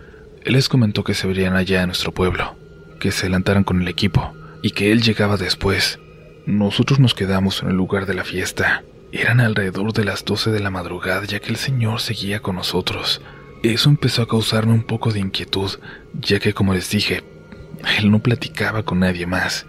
Él 0.44 0.52
les 0.52 0.68
comentó 0.68 1.04
que 1.04 1.14
se 1.14 1.26
verían 1.26 1.56
allá 1.56 1.80
en 1.80 1.88
nuestro 1.88 2.12
pueblo, 2.12 2.56
que 3.00 3.10
se 3.10 3.26
adelantaran 3.26 3.64
con 3.64 3.82
el 3.82 3.88
equipo 3.88 4.32
y 4.62 4.70
que 4.70 4.92
él 4.92 5.02
llegaba 5.02 5.36
después. 5.36 5.98
Nosotros 6.46 7.00
nos 7.00 7.14
quedamos 7.14 7.62
en 7.62 7.70
el 7.70 7.76
lugar 7.76 8.06
de 8.06 8.14
la 8.14 8.24
fiesta. 8.24 8.84
Eran 9.12 9.40
alrededor 9.40 9.92
de 9.92 10.04
las 10.04 10.24
12 10.24 10.52
de 10.52 10.60
la 10.60 10.70
madrugada 10.70 11.24
ya 11.24 11.40
que 11.40 11.50
el 11.50 11.56
señor 11.56 12.00
seguía 12.00 12.40
con 12.40 12.56
nosotros. 12.56 13.20
Eso 13.62 13.90
empezó 13.90 14.22
a 14.22 14.28
causarme 14.28 14.72
un 14.72 14.84
poco 14.84 15.12
de 15.12 15.20
inquietud, 15.20 15.70
ya 16.14 16.38
que 16.38 16.54
como 16.54 16.72
les 16.72 16.88
dije, 16.90 17.24
él 17.98 18.10
no 18.10 18.20
platicaba 18.20 18.84
con 18.84 19.00
nadie 19.00 19.26
más. 19.26 19.66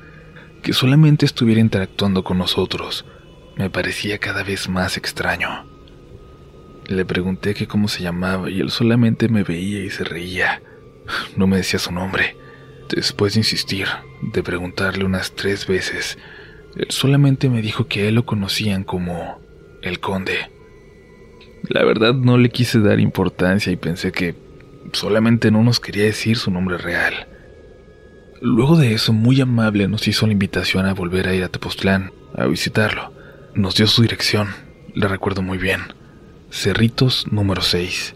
Que 0.61 0.73
solamente 0.73 1.25
estuviera 1.25 1.59
interactuando 1.59 2.23
con 2.23 2.37
nosotros 2.37 3.05
me 3.55 3.69
parecía 3.69 4.17
cada 4.17 4.43
vez 4.43 4.69
más 4.69 4.97
extraño. 4.97 5.70
Le 6.91 7.05
pregunté 7.05 7.53
que 7.53 7.67
cómo 7.67 7.87
se 7.87 8.03
llamaba 8.03 8.49
y 8.49 8.59
él 8.59 8.69
solamente 8.69 9.29
me 9.29 9.43
veía 9.43 9.81
y 9.81 9.89
se 9.89 10.03
reía. 10.03 10.61
No 11.37 11.47
me 11.47 11.55
decía 11.55 11.79
su 11.79 11.93
nombre. 11.93 12.35
Después 12.89 13.33
de 13.33 13.39
insistir, 13.39 13.87
de 14.21 14.43
preguntarle 14.43 15.05
unas 15.05 15.31
tres 15.31 15.67
veces, 15.67 16.17
él 16.75 16.87
solamente 16.89 17.49
me 17.49 17.61
dijo 17.61 17.87
que 17.87 18.09
él 18.09 18.15
lo 18.15 18.25
conocían 18.25 18.83
como 18.83 19.39
el 19.81 20.01
conde. 20.01 20.51
La 21.63 21.85
verdad 21.85 22.13
no 22.13 22.37
le 22.37 22.49
quise 22.49 22.81
dar 22.81 22.99
importancia 22.99 23.71
y 23.71 23.77
pensé 23.77 24.11
que 24.11 24.35
solamente 24.91 25.49
no 25.49 25.63
nos 25.63 25.79
quería 25.79 26.03
decir 26.03 26.35
su 26.35 26.51
nombre 26.51 26.77
real. 26.77 27.27
Luego 28.41 28.75
de 28.75 28.93
eso, 28.93 29.13
muy 29.13 29.39
amable, 29.39 29.87
nos 29.87 30.09
hizo 30.09 30.25
la 30.25 30.33
invitación 30.33 30.85
a 30.87 30.93
volver 30.93 31.29
a 31.29 31.35
ir 31.35 31.43
a 31.45 31.49
Tepoztlán, 31.49 32.11
a 32.35 32.47
visitarlo. 32.47 33.13
Nos 33.55 33.75
dio 33.75 33.87
su 33.87 34.01
dirección, 34.01 34.49
la 34.93 35.07
recuerdo 35.07 35.41
muy 35.41 35.57
bien. 35.57 36.00
Cerritos 36.51 37.25
número 37.31 37.61
6. 37.61 38.15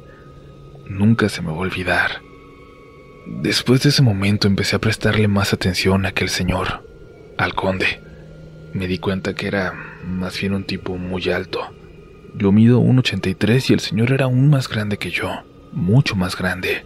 Nunca 0.88 1.30
se 1.30 1.42
me 1.42 1.48
va 1.48 1.56
a 1.56 1.60
olvidar. 1.60 2.22
Después 3.26 3.82
de 3.84 3.90
ese 3.90 4.04
momento 4.04 4.48
empecé 4.48 4.76
a 4.76 4.80
prestarle 4.80 5.28
más 5.28 5.54
atención 5.54 6.06
a 6.06 6.10
aquel 6.10 6.30
señor, 6.30 6.88
al 7.38 7.56
conde 7.56 8.06
me 8.76 8.88
di 8.88 8.98
cuenta 8.98 9.34
que 9.34 9.48
era 9.48 9.74
más 10.06 10.38
bien 10.40 10.54
un 10.54 10.66
tipo 10.66 10.98
muy 10.98 11.30
alto. 11.30 11.62
Yo 12.36 12.52
mido 12.52 12.82
1,83 12.82 13.70
y 13.70 13.74
el 13.74 13.80
señor 13.80 14.12
era 14.12 14.26
aún 14.26 14.50
más 14.50 14.68
grande 14.68 14.98
que 14.98 15.12
yo, 15.12 15.32
mucho 15.72 16.18
más 16.18 16.36
grande. 16.36 16.86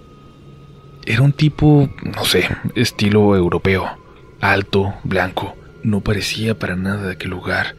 Era 1.08 1.24
un 1.24 1.34
tipo, 1.34 1.90
no 2.04 2.26
sé, 2.26 2.48
estilo 2.76 3.36
europeo, 3.36 3.98
alto, 4.40 4.94
blanco, 5.04 5.56
no 5.82 6.02
parecía 6.02 6.54
para 6.54 6.76
nada 6.76 7.08
de 7.08 7.14
aquel 7.14 7.32
lugar 7.32 7.76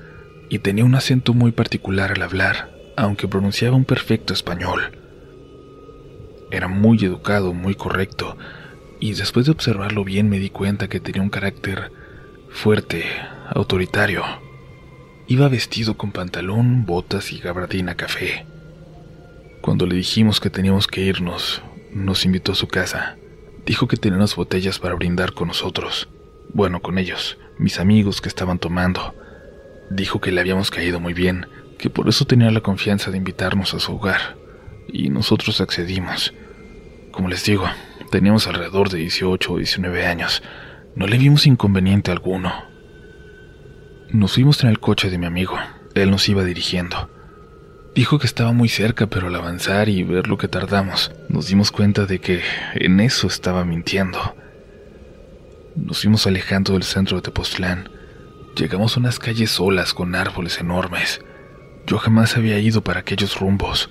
y 0.48 0.58
tenía 0.58 0.84
un 0.84 0.96
acento 0.96 1.32
muy 1.32 1.52
particular 1.52 2.10
al 2.10 2.22
hablar, 2.22 2.72
aunque 2.96 3.28
pronunciaba 3.28 3.76
un 3.76 3.84
perfecto 3.84 4.32
español. 4.32 4.98
Era 6.50 6.68
muy 6.68 6.98
educado, 7.04 7.54
muy 7.54 7.74
correcto, 7.74 8.36
y 8.98 9.14
después 9.14 9.46
de 9.46 9.52
observarlo 9.52 10.04
bien 10.04 10.28
me 10.28 10.38
di 10.38 10.50
cuenta 10.50 10.88
que 10.88 11.00
tenía 11.00 11.22
un 11.22 11.30
carácter 11.30 11.92
fuerte, 12.50 13.04
autoritario. 13.48 14.22
Iba 15.26 15.48
vestido 15.48 15.96
con 15.96 16.12
pantalón, 16.12 16.84
botas 16.86 17.32
y 17.32 17.38
gabardina 17.38 17.94
café. 17.94 18.46
Cuando 19.60 19.86
le 19.86 19.94
dijimos 19.94 20.40
que 20.40 20.50
teníamos 20.50 20.86
que 20.86 21.02
irnos, 21.02 21.62
nos 21.92 22.24
invitó 22.24 22.52
a 22.52 22.56
su 22.56 22.66
casa. 22.66 23.16
Dijo 23.64 23.86
que 23.86 23.96
tenía 23.96 24.16
unas 24.16 24.34
botellas 24.34 24.78
para 24.78 24.94
brindar 24.94 25.32
con 25.32 25.48
nosotros. 25.48 26.08
Bueno, 26.52 26.80
con 26.80 26.98
ellos, 26.98 27.38
mis 27.58 27.78
amigos 27.78 28.20
que 28.20 28.28
estaban 28.28 28.58
tomando. 28.58 29.14
Dijo 29.90 30.20
que 30.20 30.32
le 30.32 30.40
habíamos 30.40 30.70
caído 30.70 30.98
muy 30.98 31.14
bien, 31.14 31.46
que 31.80 31.88
por 31.90 32.08
eso 32.08 32.26
tenía 32.26 32.50
la 32.50 32.60
confianza 32.60 33.10
de 33.10 33.16
invitarnos 33.16 33.72
a 33.72 33.80
su 33.80 33.94
hogar. 33.94 34.36
Y 34.92 35.08
nosotros 35.08 35.60
accedimos. 35.60 36.34
Como 37.10 37.28
les 37.28 37.44
digo, 37.44 37.64
teníamos 38.10 38.46
alrededor 38.46 38.90
de 38.90 38.98
18 38.98 39.52
o 39.52 39.56
19 39.56 40.06
años. 40.06 40.42
No 40.94 41.06
le 41.06 41.16
vimos 41.16 41.46
inconveniente 41.46 42.10
alguno. 42.10 42.52
Nos 44.10 44.34
fuimos 44.34 44.62
en 44.62 44.68
el 44.68 44.78
coche 44.78 45.08
de 45.08 45.16
mi 45.16 45.24
amigo. 45.24 45.58
Él 45.94 46.10
nos 46.10 46.28
iba 46.28 46.44
dirigiendo. 46.44 47.08
Dijo 47.94 48.18
que 48.18 48.26
estaba 48.26 48.52
muy 48.52 48.68
cerca, 48.68 49.06
pero 49.06 49.28
al 49.28 49.34
avanzar 49.34 49.88
y 49.88 50.02
ver 50.02 50.28
lo 50.28 50.36
que 50.36 50.48
tardamos, 50.48 51.10
nos 51.28 51.48
dimos 51.48 51.72
cuenta 51.72 52.04
de 52.04 52.20
que 52.20 52.42
en 52.74 53.00
eso 53.00 53.26
estaba 53.26 53.64
mintiendo. 53.64 54.36
Nos 55.76 56.02
fuimos 56.02 56.26
alejando 56.26 56.74
del 56.74 56.82
centro 56.82 57.16
de 57.16 57.22
Tepoztlán. 57.22 57.88
Llegamos 58.54 58.96
a 58.96 59.00
unas 59.00 59.18
calles 59.18 59.52
solas 59.52 59.94
con 59.94 60.14
árboles 60.14 60.60
enormes. 60.60 61.20
Yo 61.90 61.98
jamás 61.98 62.36
había 62.36 62.56
ido 62.60 62.84
para 62.84 63.00
aquellos 63.00 63.40
rumbos. 63.40 63.90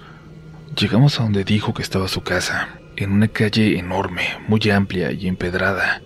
Llegamos 0.80 1.20
a 1.20 1.24
donde 1.24 1.44
dijo 1.44 1.74
que 1.74 1.82
estaba 1.82 2.08
su 2.08 2.22
casa, 2.22 2.80
en 2.96 3.12
una 3.12 3.28
calle 3.28 3.78
enorme, 3.78 4.24
muy 4.48 4.62
amplia 4.70 5.12
y 5.12 5.28
empedrada. 5.28 6.02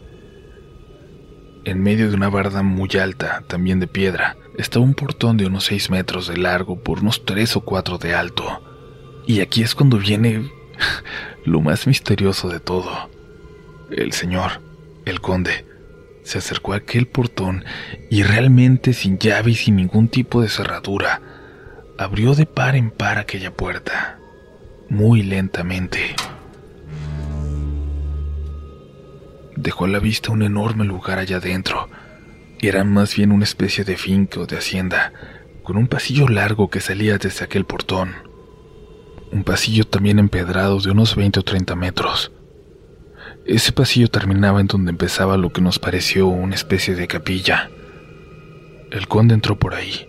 En 1.66 1.84
medio 1.84 2.10
de 2.10 2.16
una 2.16 2.30
barda 2.30 2.64
muy 2.64 2.90
alta, 3.00 3.44
también 3.46 3.80
de 3.80 3.86
piedra, 3.86 4.38
estaba 4.58 4.84
un 4.84 4.96
portón 4.96 5.38
de 5.38 5.46
unos 5.46 5.66
6 5.66 5.92
metros 5.92 6.28
de 6.28 6.38
largo 6.38 6.80
por 6.80 7.02
unos 7.02 7.26
3 7.26 7.58
o 7.58 7.62
4 7.62 8.00
de 8.00 8.16
alto. 8.16 8.64
Y 9.28 9.42
aquí 9.42 9.62
es 9.62 9.76
cuando 9.76 10.00
viene 10.00 10.50
lo 11.46 11.62
más 11.62 11.86
misterioso 11.86 12.50
de 12.50 12.60
todo. 12.60 13.12
El 13.92 14.14
señor, 14.14 14.64
el 15.06 15.22
conde, 15.22 15.68
se 16.24 16.40
acercó 16.40 16.74
a 16.74 16.78
aquel 16.78 17.06
portón 17.06 17.64
y 18.10 18.24
realmente 18.24 18.94
sin 18.94 19.20
llave 19.20 19.52
y 19.52 19.56
sin 19.56 19.76
ningún 19.76 20.08
tipo 20.08 20.42
de 20.42 20.50
cerradura, 20.50 21.22
abrió 21.98 22.36
de 22.36 22.46
par 22.46 22.76
en 22.76 22.92
par 22.92 23.18
aquella 23.18 23.52
puerta, 23.52 24.20
muy 24.90 25.24
lentamente. 25.24 26.16
Dejó 29.56 29.86
a 29.86 29.88
la 29.88 30.00
vista 30.00 30.32
un 30.32 30.42
enorme 30.42 30.84
lugar 30.86 31.20
allá 31.20 31.38
adentro. 31.38 31.90
Era 32.60 32.84
más 32.84 33.16
bien 33.16 33.32
una 33.32 33.44
especie 33.44 33.84
de 33.84 33.98
finca 33.98 34.40
o 34.40 34.46
de 34.46 34.58
hacienda, 34.58 35.14
con 35.64 35.78
un 35.78 35.88
pasillo 35.88 36.28
largo 36.28 36.70
que 36.70 36.82
salía 36.82 37.18
desde 37.18 37.46
aquel 37.46 37.66
portón. 37.66 38.14
Un 39.32 39.44
pasillo 39.44 39.86
también 39.86 40.20
empedrado 40.20 40.80
de 40.80 40.92
unos 40.92 41.16
20 41.16 41.40
o 41.40 41.44
30 41.44 41.76
metros. 41.76 42.32
Ese 43.46 43.72
pasillo 43.72 44.08
terminaba 44.08 44.62
en 44.62 44.68
donde 44.68 44.92
empezaba 44.92 45.38
lo 45.38 45.52
que 45.52 45.62
nos 45.62 45.80
pareció 45.80 46.28
una 46.28 46.56
especie 46.56 46.96
de 46.96 47.08
capilla. 47.08 47.70
El 48.92 49.08
conde 49.08 49.34
entró 49.34 49.58
por 49.58 49.76
ahí. 49.76 50.08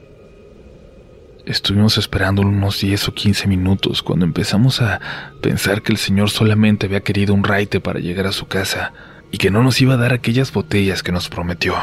Estuvimos 1.47 1.99
esperando 1.99 2.41
unos 2.41 2.81
10 2.81 3.09
o 3.09 3.13
15 3.13 3.49
minutos 3.49 4.03
cuando 4.03 4.25
empezamos 4.25 4.81
a 4.81 4.99
pensar 5.43 5.83
que 5.83 5.93
el 5.93 5.99
señor 5.99 6.31
solamente 6.31 6.87
había 6.87 7.03
querido 7.03 7.35
un 7.35 7.45
raite 7.45 7.81
para 7.81 8.01
llegar 8.01 8.27
a 8.27 8.33
su 8.33 8.47
casa 8.47 8.95
y 9.31 9.37
que 9.37 9.51
no 9.51 9.63
nos 9.63 9.79
iba 9.83 9.93
a 9.93 9.99
dar 9.99 10.15
aquellas 10.15 10.51
botellas 10.55 11.03
que 11.03 11.13
nos 11.13 11.29
prometió. 11.29 11.75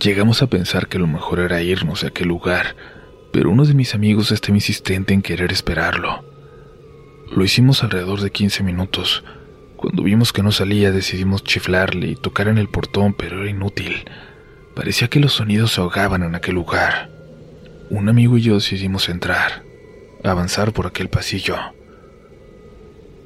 Llegamos 0.00 0.40
a 0.40 0.46
pensar 0.46 0.86
que 0.86 1.00
lo 1.00 1.08
mejor 1.08 1.40
era 1.40 1.62
irnos 1.62 2.04
a 2.04 2.08
aquel 2.08 2.28
lugar, 2.28 2.76
pero 3.32 3.50
uno 3.50 3.64
de 3.64 3.74
mis 3.74 3.92
amigos 3.92 4.30
estaba 4.30 4.56
insistente 4.56 5.12
en 5.12 5.20
querer 5.20 5.50
esperarlo. 5.50 6.24
Lo 7.34 7.42
hicimos 7.42 7.82
alrededor 7.82 8.20
de 8.20 8.30
15 8.30 8.62
minutos. 8.62 9.24
Cuando 9.74 10.04
vimos 10.04 10.32
que 10.32 10.44
no 10.44 10.52
salía 10.52 10.92
decidimos 10.92 11.42
chiflarle 11.42 12.06
y 12.06 12.14
tocar 12.14 12.46
en 12.46 12.58
el 12.58 12.68
portón, 12.68 13.14
pero 13.14 13.40
era 13.40 13.50
inútil. 13.50 14.08
Parecía 14.76 15.08
que 15.08 15.18
los 15.18 15.32
sonidos 15.32 15.72
se 15.72 15.80
ahogaban 15.80 16.22
en 16.22 16.36
aquel 16.36 16.54
lugar. 16.54 17.15
Un 17.88 18.08
amigo 18.08 18.36
y 18.36 18.42
yo 18.42 18.54
decidimos 18.54 19.08
entrar, 19.08 19.62
avanzar 20.24 20.72
por 20.72 20.86
aquel 20.86 21.08
pasillo. 21.08 21.56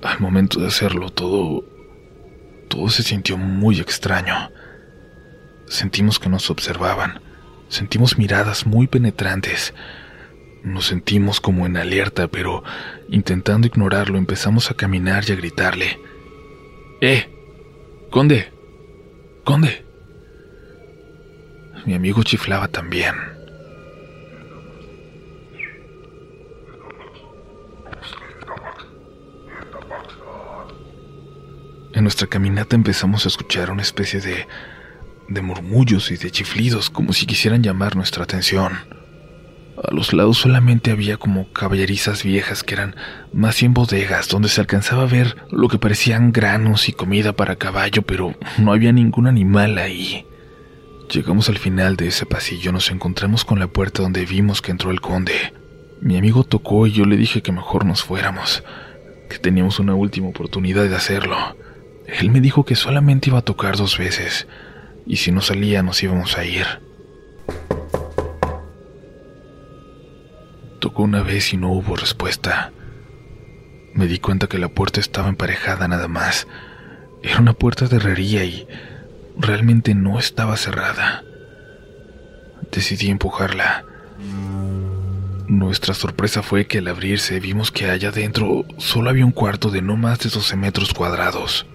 Al 0.03 0.21
momento 0.21 0.61
de 0.61 0.67
hacerlo 0.67 1.11
todo... 1.11 1.65
todo 2.69 2.89
se 2.91 3.03
sintió 3.03 3.39
muy 3.39 3.81
extraño. 3.81 4.51
Sentimos 5.67 6.19
que 6.19 6.29
nos 6.29 6.51
observaban. 6.51 7.23
Sentimos 7.69 8.19
miradas 8.19 8.67
muy 8.67 8.87
penetrantes. 8.87 9.73
Nos 10.63 10.87
sentimos 10.87 11.41
como 11.41 11.65
en 11.65 11.79
alerta, 11.79 12.29
pero 12.29 12.63
intentando 13.09 13.67
ignorarlo 13.67 14.19
empezamos 14.19 14.71
a 14.71 14.75
caminar 14.75 15.25
y 15.27 15.33
a 15.33 15.37
gritarle. 15.37 15.99
¡Eh! 17.01 17.29
¡Conde! 18.11 18.53
¡Conde! 19.45 19.87
Mi 21.87 21.95
amigo 21.95 22.23
chiflaba 22.25 22.69
también. 22.69 23.40
En 31.93 32.05
nuestra 32.05 32.27
caminata 32.27 32.77
empezamos 32.77 33.25
a 33.25 33.29
escuchar 33.29 33.71
una 33.71 33.83
especie 33.83 34.21
de 34.21 34.47
de 35.31 35.41
murmullos 35.43 36.11
y 36.11 36.17
de 36.17 36.31
chiflidos 36.31 36.91
como 36.91 37.13
si 37.13 37.25
quisieran 37.25 37.63
llamar 37.63 37.97
nuestra 37.97 38.25
atención. 38.25 38.73
A 39.83 39.95
los 39.95 40.13
lados 40.13 40.39
solamente 40.39 40.91
había 40.91 41.17
como 41.17 41.51
caballerizas 41.53 42.23
viejas 42.23 42.63
que 42.63 42.75
eran 42.75 42.97
más 43.33 43.59
bien 43.59 43.73
bodegas 43.73 44.29
donde 44.29 44.49
se 44.51 44.61
alcanzaba 44.61 45.05
a 45.05 45.07
ver 45.07 45.37
lo 45.51 45.69
que 45.69 45.79
parecían 45.79 46.33
granos 46.33 46.89
y 46.89 46.93
comida 46.93 47.33
para 47.33 47.57
caballo, 47.57 48.03
pero 48.03 48.35
no 48.59 48.73
había 48.73 48.93
ningún 48.93 49.27
animal 49.27 49.79
ahí. 49.79 50.27
Llegamos 51.11 51.49
al 51.49 51.59
final 51.59 51.97
de 51.97 52.09
ese 52.09 52.27
pasillo, 52.27 52.73
nos 52.73 52.91
encontramos 52.91 53.45
con 53.45 53.59
la 53.59 53.69
puerta 53.69 54.03
donde 54.03 54.27
vimos 54.27 54.61
que 54.61 54.73
entró 54.73 54.91
el 54.91 55.01
conde. 55.01 55.55
Mi 56.03 56.19
amigo 56.19 56.45
tocó 56.45 56.87
y 56.87 56.93
yo 56.93 57.05
le 57.05 57.17
dije 57.17 57.41
que 57.41 57.53
mejor 57.53 57.85
nos 57.85 58.03
fuéramos, 58.03 58.65
que 59.29 59.39
teníamos 59.39 59.79
una 59.79 59.95
última 59.95 60.29
oportunidad 60.29 60.85
de 60.85 60.97
hacerlo. 60.97 61.37
Él 62.19 62.31
me 62.31 62.41
dijo 62.41 62.65
que 62.65 62.75
solamente 62.75 63.31
iba 63.31 63.39
a 63.39 63.43
tocar 63.43 63.77
dos 63.77 63.97
veces, 63.97 64.49
y 65.07 65.17
si 65.17 65.33
no 65.33 65.41
salía 65.41 65.83
nos 65.83 66.03
íbamos 66.03 66.37
a 66.37 66.45
ir. 66.45 66.67
Tocó 70.81 71.03
una 71.03 71.23
vez 71.23 71.53
y 71.53 71.57
no 71.57 71.71
hubo 71.73 71.95
respuesta. 71.95 72.73
Me 73.95 74.07
di 74.07 74.19
cuenta 74.19 74.47
que 74.47 74.59
la 74.59 74.69
puerta 74.69 74.99
estaba 74.99 75.29
emparejada 75.29 75.89
nada 75.89 76.09
más. 76.09 76.47
Era 77.23 77.39
una 77.39 77.53
puerta 77.53 77.87
de 77.87 77.97
herrería 77.97 78.45
y 78.45 78.67
realmente 79.37 79.95
no 79.95 80.19
estaba 80.19 80.57
cerrada. 80.57 81.23
Decidí 82.73 83.11
empujarla. 83.11 83.85
Nuestra 85.47 85.95
sorpresa 85.95 86.43
fue 86.43 86.67
que 86.67 86.79
al 86.79 86.89
abrirse 86.89 87.41
vimos 87.41 87.71
que 87.71 87.91
allá 87.91 88.09
adentro 88.09 88.65
solo 88.79 89.11
había 89.11 89.27
un 89.27 89.33
cuarto 89.33 89.71
de 89.71 89.83
no 89.83 89.97
más 89.97 90.21
de 90.21 90.31
12 90.31 90.57
metros 90.57 90.95
cuadrados. 90.95 91.67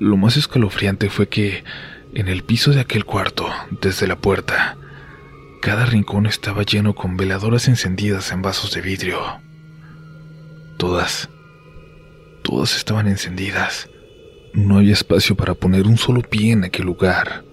Lo 0.00 0.16
más 0.16 0.36
escalofriante 0.36 1.10
fue 1.10 1.28
que 1.28 1.64
en 2.14 2.28
el 2.28 2.44
piso 2.44 2.70
de 2.70 2.80
aquel 2.80 3.04
cuarto, 3.04 3.48
desde 3.80 4.06
la 4.06 4.16
puerta, 4.16 4.76
cada 5.60 5.86
rincón 5.86 6.26
estaba 6.26 6.62
lleno 6.62 6.94
con 6.94 7.16
veladoras 7.16 7.66
encendidas 7.66 8.30
en 8.30 8.40
vasos 8.40 8.72
de 8.72 8.80
vidrio. 8.80 9.20
Todas, 10.76 11.28
todas 12.44 12.76
estaban 12.76 13.08
encendidas. 13.08 13.90
No 14.54 14.76
había 14.78 14.92
espacio 14.92 15.36
para 15.36 15.54
poner 15.54 15.88
un 15.88 15.98
solo 15.98 16.22
pie 16.22 16.52
en 16.52 16.62
aquel 16.62 16.86
lugar. 16.86 17.44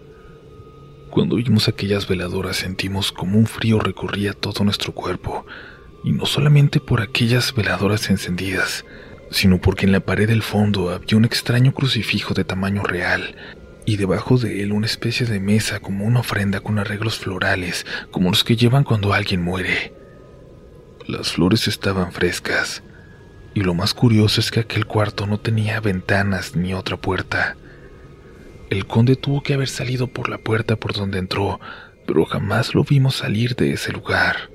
Cuando 1.10 1.38
vimos 1.38 1.68
aquellas 1.68 2.08
veladoras 2.08 2.58
sentimos 2.58 3.12
como 3.12 3.40
un 3.40 3.48
frío 3.48 3.80
recorría 3.80 4.34
todo 4.34 4.64
nuestro 4.64 4.94
cuerpo, 4.94 5.48
y 6.04 6.12
no 6.12 6.28
solamente 6.28 6.80
por 6.80 7.02
aquellas 7.02 7.56
veladoras 7.56 8.12
encendidas, 8.12 8.86
sino 9.32 9.60
porque 9.60 9.86
en 9.86 9.92
la 9.92 10.00
pared 10.00 10.28
del 10.28 10.42
fondo 10.42 10.90
había 10.90 11.18
un 11.18 11.26
extraño 11.26 11.74
crucifijo 11.74 12.34
de 12.34 12.44
tamaño 12.44 12.84
real 12.84 13.36
y 13.86 13.98
debajo 13.98 14.38
de 14.38 14.64
él 14.64 14.72
una 14.72 14.88
especie 14.88 15.26
de 15.26 15.40
mesa 15.40 15.80
como 15.80 16.06
una 16.06 16.22
ofrenda 16.22 16.60
con 16.60 16.80
arreglos 16.80 17.20
florales 17.20 17.86
como 18.12 18.30
los 18.30 18.44
que 18.44 18.56
llevan 18.56 18.84
cuando 18.84 19.14
alguien 19.14 19.42
muere. 19.44 19.94
Las 21.08 21.34
flores 21.34 21.68
estaban 21.68 22.12
frescas 22.12 22.82
y 23.54 23.62
lo 23.62 23.74
más 23.74 23.94
curioso 23.94 24.42
es 24.42 24.52
que 24.52 24.60
aquel 24.60 24.86
cuarto 24.86 25.28
no 25.28 25.40
tenía 25.40 25.80
ventanas 25.80 26.56
ni 26.56 26.74
otra 26.74 26.98
puerta. 26.98 27.56
El 28.70 28.88
conde 28.88 29.16
tuvo 29.16 29.44
que 29.44 29.54
haber 29.54 29.70
salido 29.70 30.08
por 30.08 30.30
la 30.30 30.40
puerta 30.40 30.76
por 30.76 30.94
donde 30.94 31.20
entró, 31.20 31.60
pero 32.08 32.26
jamás 32.26 32.74
lo 32.74 32.84
vimos 32.84 33.16
salir 33.16 33.56
de 33.56 33.72
ese 33.72 33.94
lugar. 33.94 34.50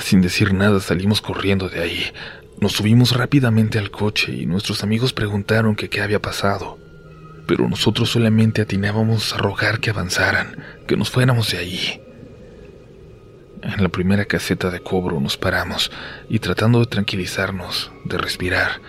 Sin 0.00 0.20
decir 0.20 0.54
nada 0.54 0.78
salimos 0.80 1.20
corriendo 1.20 1.68
de 1.68 1.82
ahí, 1.82 2.12
nos 2.60 2.72
subimos 2.72 3.12
rápidamente 3.12 3.78
al 3.78 3.90
coche 3.90 4.32
y 4.32 4.46
nuestros 4.46 4.82
amigos 4.82 5.12
preguntaron 5.12 5.76
qué 5.76 6.00
había 6.00 6.20
pasado, 6.20 6.78
pero 7.46 7.68
nosotros 7.68 8.10
solamente 8.10 8.62
atinábamos 8.62 9.34
a 9.34 9.38
rogar 9.38 9.80
que 9.80 9.90
avanzaran, 9.90 10.56
que 10.86 10.96
nos 10.96 11.10
fuéramos 11.10 11.50
de 11.50 11.58
allí. 11.58 12.00
En 13.62 13.82
la 13.82 13.88
primera 13.88 14.24
caseta 14.26 14.70
de 14.70 14.80
cobro 14.80 15.20
nos 15.20 15.36
paramos 15.36 15.90
y 16.28 16.38
tratando 16.38 16.80
de 16.80 16.86
tranquilizarnos, 16.86 17.92
de 18.04 18.18
respirar, 18.18 18.80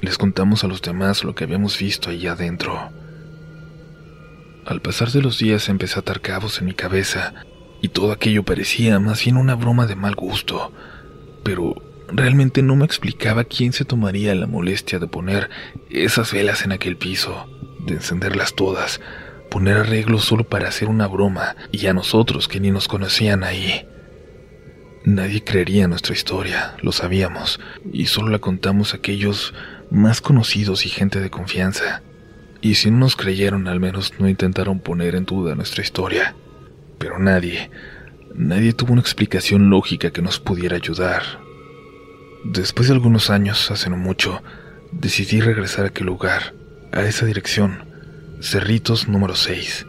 les 0.00 0.18
contamos 0.18 0.62
a 0.62 0.68
los 0.68 0.82
demás 0.82 1.24
lo 1.24 1.34
que 1.34 1.44
habíamos 1.44 1.78
visto 1.78 2.10
allá 2.10 2.32
adentro. 2.32 2.90
Al 4.66 4.80
pasar 4.80 5.10
de 5.10 5.22
los 5.22 5.38
días 5.38 5.68
empecé 5.68 5.96
a 5.96 6.00
atar 6.00 6.20
cabos 6.20 6.58
en 6.58 6.66
mi 6.66 6.74
cabeza 6.74 7.34
y 7.80 7.88
todo 7.88 8.12
aquello 8.12 8.42
parecía 8.42 8.98
más 9.00 9.24
bien 9.24 9.36
una 9.36 9.54
broma 9.54 9.86
de 9.86 9.96
mal 9.96 10.14
gusto, 10.14 10.72
pero 11.44 11.85
Realmente 12.08 12.62
no 12.62 12.76
me 12.76 12.84
explicaba 12.84 13.44
quién 13.44 13.72
se 13.72 13.84
tomaría 13.84 14.34
la 14.34 14.46
molestia 14.46 14.98
de 14.98 15.08
poner 15.08 15.50
esas 15.90 16.32
velas 16.32 16.64
en 16.64 16.72
aquel 16.72 16.96
piso, 16.96 17.48
de 17.84 17.94
encenderlas 17.94 18.54
todas, 18.54 19.00
poner 19.50 19.76
arreglos 19.78 20.24
solo 20.24 20.44
para 20.44 20.68
hacer 20.68 20.88
una 20.88 21.08
broma 21.08 21.56
y 21.72 21.86
a 21.86 21.92
nosotros 21.92 22.46
que 22.46 22.60
ni 22.60 22.70
nos 22.70 22.86
conocían 22.86 23.42
ahí. 23.42 23.86
Nadie 25.04 25.42
creería 25.42 25.88
nuestra 25.88 26.14
historia, 26.14 26.76
lo 26.82 26.92
sabíamos, 26.92 27.60
y 27.92 28.06
solo 28.06 28.30
la 28.30 28.38
contamos 28.38 28.92
a 28.92 28.98
aquellos 28.98 29.54
más 29.90 30.20
conocidos 30.20 30.84
y 30.86 30.88
gente 30.88 31.20
de 31.20 31.30
confianza. 31.30 32.02
Y 32.60 32.74
si 32.74 32.90
no 32.90 32.98
nos 32.98 33.16
creyeron, 33.16 33.68
al 33.68 33.78
menos 33.78 34.14
no 34.18 34.28
intentaron 34.28 34.80
poner 34.80 35.14
en 35.14 35.24
duda 35.24 35.54
nuestra 35.54 35.82
historia. 35.82 36.34
Pero 36.98 37.18
nadie, 37.18 37.70
nadie 38.34 38.72
tuvo 38.72 38.92
una 38.92 39.00
explicación 39.00 39.70
lógica 39.70 40.10
que 40.10 40.22
nos 40.22 40.40
pudiera 40.40 40.76
ayudar, 40.76 41.22
Después 42.52 42.88
de 42.88 42.94
algunos 42.94 43.30
años, 43.30 43.70
hace 43.70 43.90
no 43.90 43.96
mucho, 43.96 44.42
decidí 44.92 45.40
regresar 45.40 45.84
a 45.84 45.88
aquel 45.88 46.06
lugar, 46.06 46.54
a 46.92 47.02
esa 47.02 47.26
dirección, 47.26 47.84
Cerritos 48.40 49.08
número 49.08 49.34
6. 49.34 49.86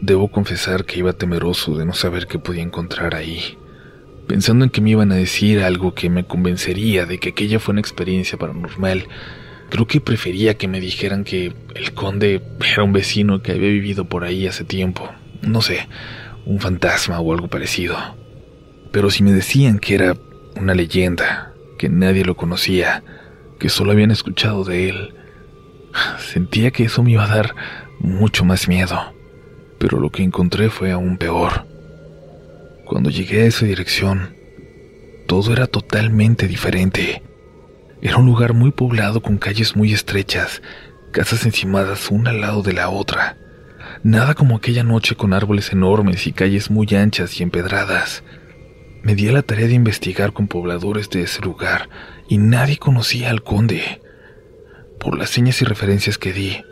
Debo 0.00 0.30
confesar 0.30 0.84
que 0.84 0.98
iba 0.98 1.12
temeroso 1.12 1.76
de 1.76 1.86
no 1.86 1.92
saber 1.92 2.26
qué 2.26 2.38
podía 2.38 2.62
encontrar 2.62 3.14
ahí, 3.14 3.58
pensando 4.26 4.64
en 4.64 4.70
que 4.70 4.80
me 4.80 4.90
iban 4.90 5.12
a 5.12 5.16
decir 5.16 5.62
algo 5.62 5.94
que 5.94 6.10
me 6.10 6.26
convencería 6.26 7.06
de 7.06 7.18
que 7.18 7.30
aquella 7.30 7.60
fue 7.60 7.72
una 7.72 7.80
experiencia 7.80 8.36
paranormal, 8.36 9.06
Creo 9.68 9.86
que 9.86 10.00
prefería 10.00 10.56
que 10.56 10.68
me 10.68 10.80
dijeran 10.80 11.24
que 11.24 11.52
el 11.74 11.92
conde 11.92 12.40
era 12.72 12.84
un 12.84 12.92
vecino 12.92 13.42
que 13.42 13.52
había 13.52 13.68
vivido 13.68 14.04
por 14.04 14.24
ahí 14.24 14.46
hace 14.46 14.64
tiempo. 14.64 15.10
No 15.42 15.60
sé, 15.60 15.88
un 16.44 16.60
fantasma 16.60 17.18
o 17.18 17.32
algo 17.32 17.48
parecido. 17.48 17.96
Pero 18.92 19.10
si 19.10 19.24
me 19.24 19.32
decían 19.32 19.78
que 19.78 19.94
era 19.96 20.16
una 20.56 20.74
leyenda, 20.74 21.52
que 21.78 21.88
nadie 21.88 22.24
lo 22.24 22.36
conocía, 22.36 23.02
que 23.58 23.68
solo 23.68 23.92
habían 23.92 24.10
escuchado 24.10 24.64
de 24.64 24.88
él, 24.88 25.14
sentía 26.18 26.70
que 26.70 26.84
eso 26.84 27.02
me 27.02 27.12
iba 27.12 27.24
a 27.24 27.34
dar 27.34 27.54
mucho 27.98 28.44
más 28.44 28.68
miedo. 28.68 29.14
Pero 29.78 30.00
lo 30.00 30.10
que 30.10 30.22
encontré 30.22 30.70
fue 30.70 30.90
aún 30.90 31.18
peor. 31.18 31.66
Cuando 32.84 33.10
llegué 33.10 33.42
a 33.42 33.46
esa 33.46 33.66
dirección, 33.66 34.34
todo 35.26 35.52
era 35.52 35.66
totalmente 35.66 36.46
diferente. 36.46 37.22
Era 38.00 38.16
un 38.18 38.26
lugar 38.26 38.54
muy 38.54 38.70
poblado 38.70 39.20
con 39.20 39.38
calles 39.38 39.76
muy 39.76 39.92
estrechas, 39.92 40.62
casas 41.12 41.44
encimadas 41.44 42.10
una 42.10 42.30
al 42.30 42.40
lado 42.40 42.62
de 42.62 42.72
la 42.72 42.88
otra. 42.88 43.36
Nada 44.02 44.34
como 44.34 44.56
aquella 44.56 44.84
noche 44.84 45.16
con 45.16 45.32
árboles 45.32 45.72
enormes 45.72 46.26
y 46.26 46.32
calles 46.32 46.70
muy 46.70 46.86
anchas 46.94 47.40
y 47.40 47.42
empedradas. 47.42 48.22
Me 49.06 49.14
di 49.14 49.28
a 49.28 49.32
la 49.32 49.42
tarea 49.42 49.68
de 49.68 49.74
investigar 49.74 50.32
con 50.32 50.48
pobladores 50.48 51.10
de 51.10 51.22
ese 51.22 51.40
lugar 51.40 51.88
y 52.28 52.38
nadie 52.38 52.76
conocía 52.76 53.30
al 53.30 53.44
conde. 53.44 54.02
Por 54.98 55.16
las 55.16 55.30
señas 55.30 55.62
y 55.62 55.64
referencias 55.64 56.18
que 56.18 56.32
di, 56.32 56.64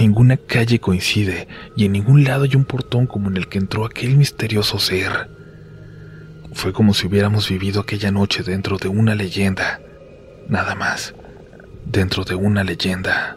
ninguna 0.00 0.38
calle 0.38 0.78
coincide 0.78 1.48
y 1.76 1.84
en 1.84 1.92
ningún 1.92 2.24
lado 2.24 2.44
hay 2.44 2.56
un 2.56 2.64
portón 2.64 3.06
como 3.06 3.28
en 3.28 3.36
el 3.36 3.48
que 3.48 3.58
entró 3.58 3.84
aquel 3.84 4.16
misterioso 4.16 4.78
ser. 4.78 5.28
Fue 6.54 6.72
como 6.72 6.94
si 6.94 7.08
hubiéramos 7.08 7.50
vivido 7.50 7.82
aquella 7.82 8.10
noche 8.10 8.42
dentro 8.42 8.78
de 8.78 8.88
una 8.88 9.14
leyenda, 9.14 9.82
nada 10.48 10.74
más, 10.76 11.14
dentro 11.84 12.24
de 12.24 12.36
una 12.36 12.64
leyenda. 12.64 13.36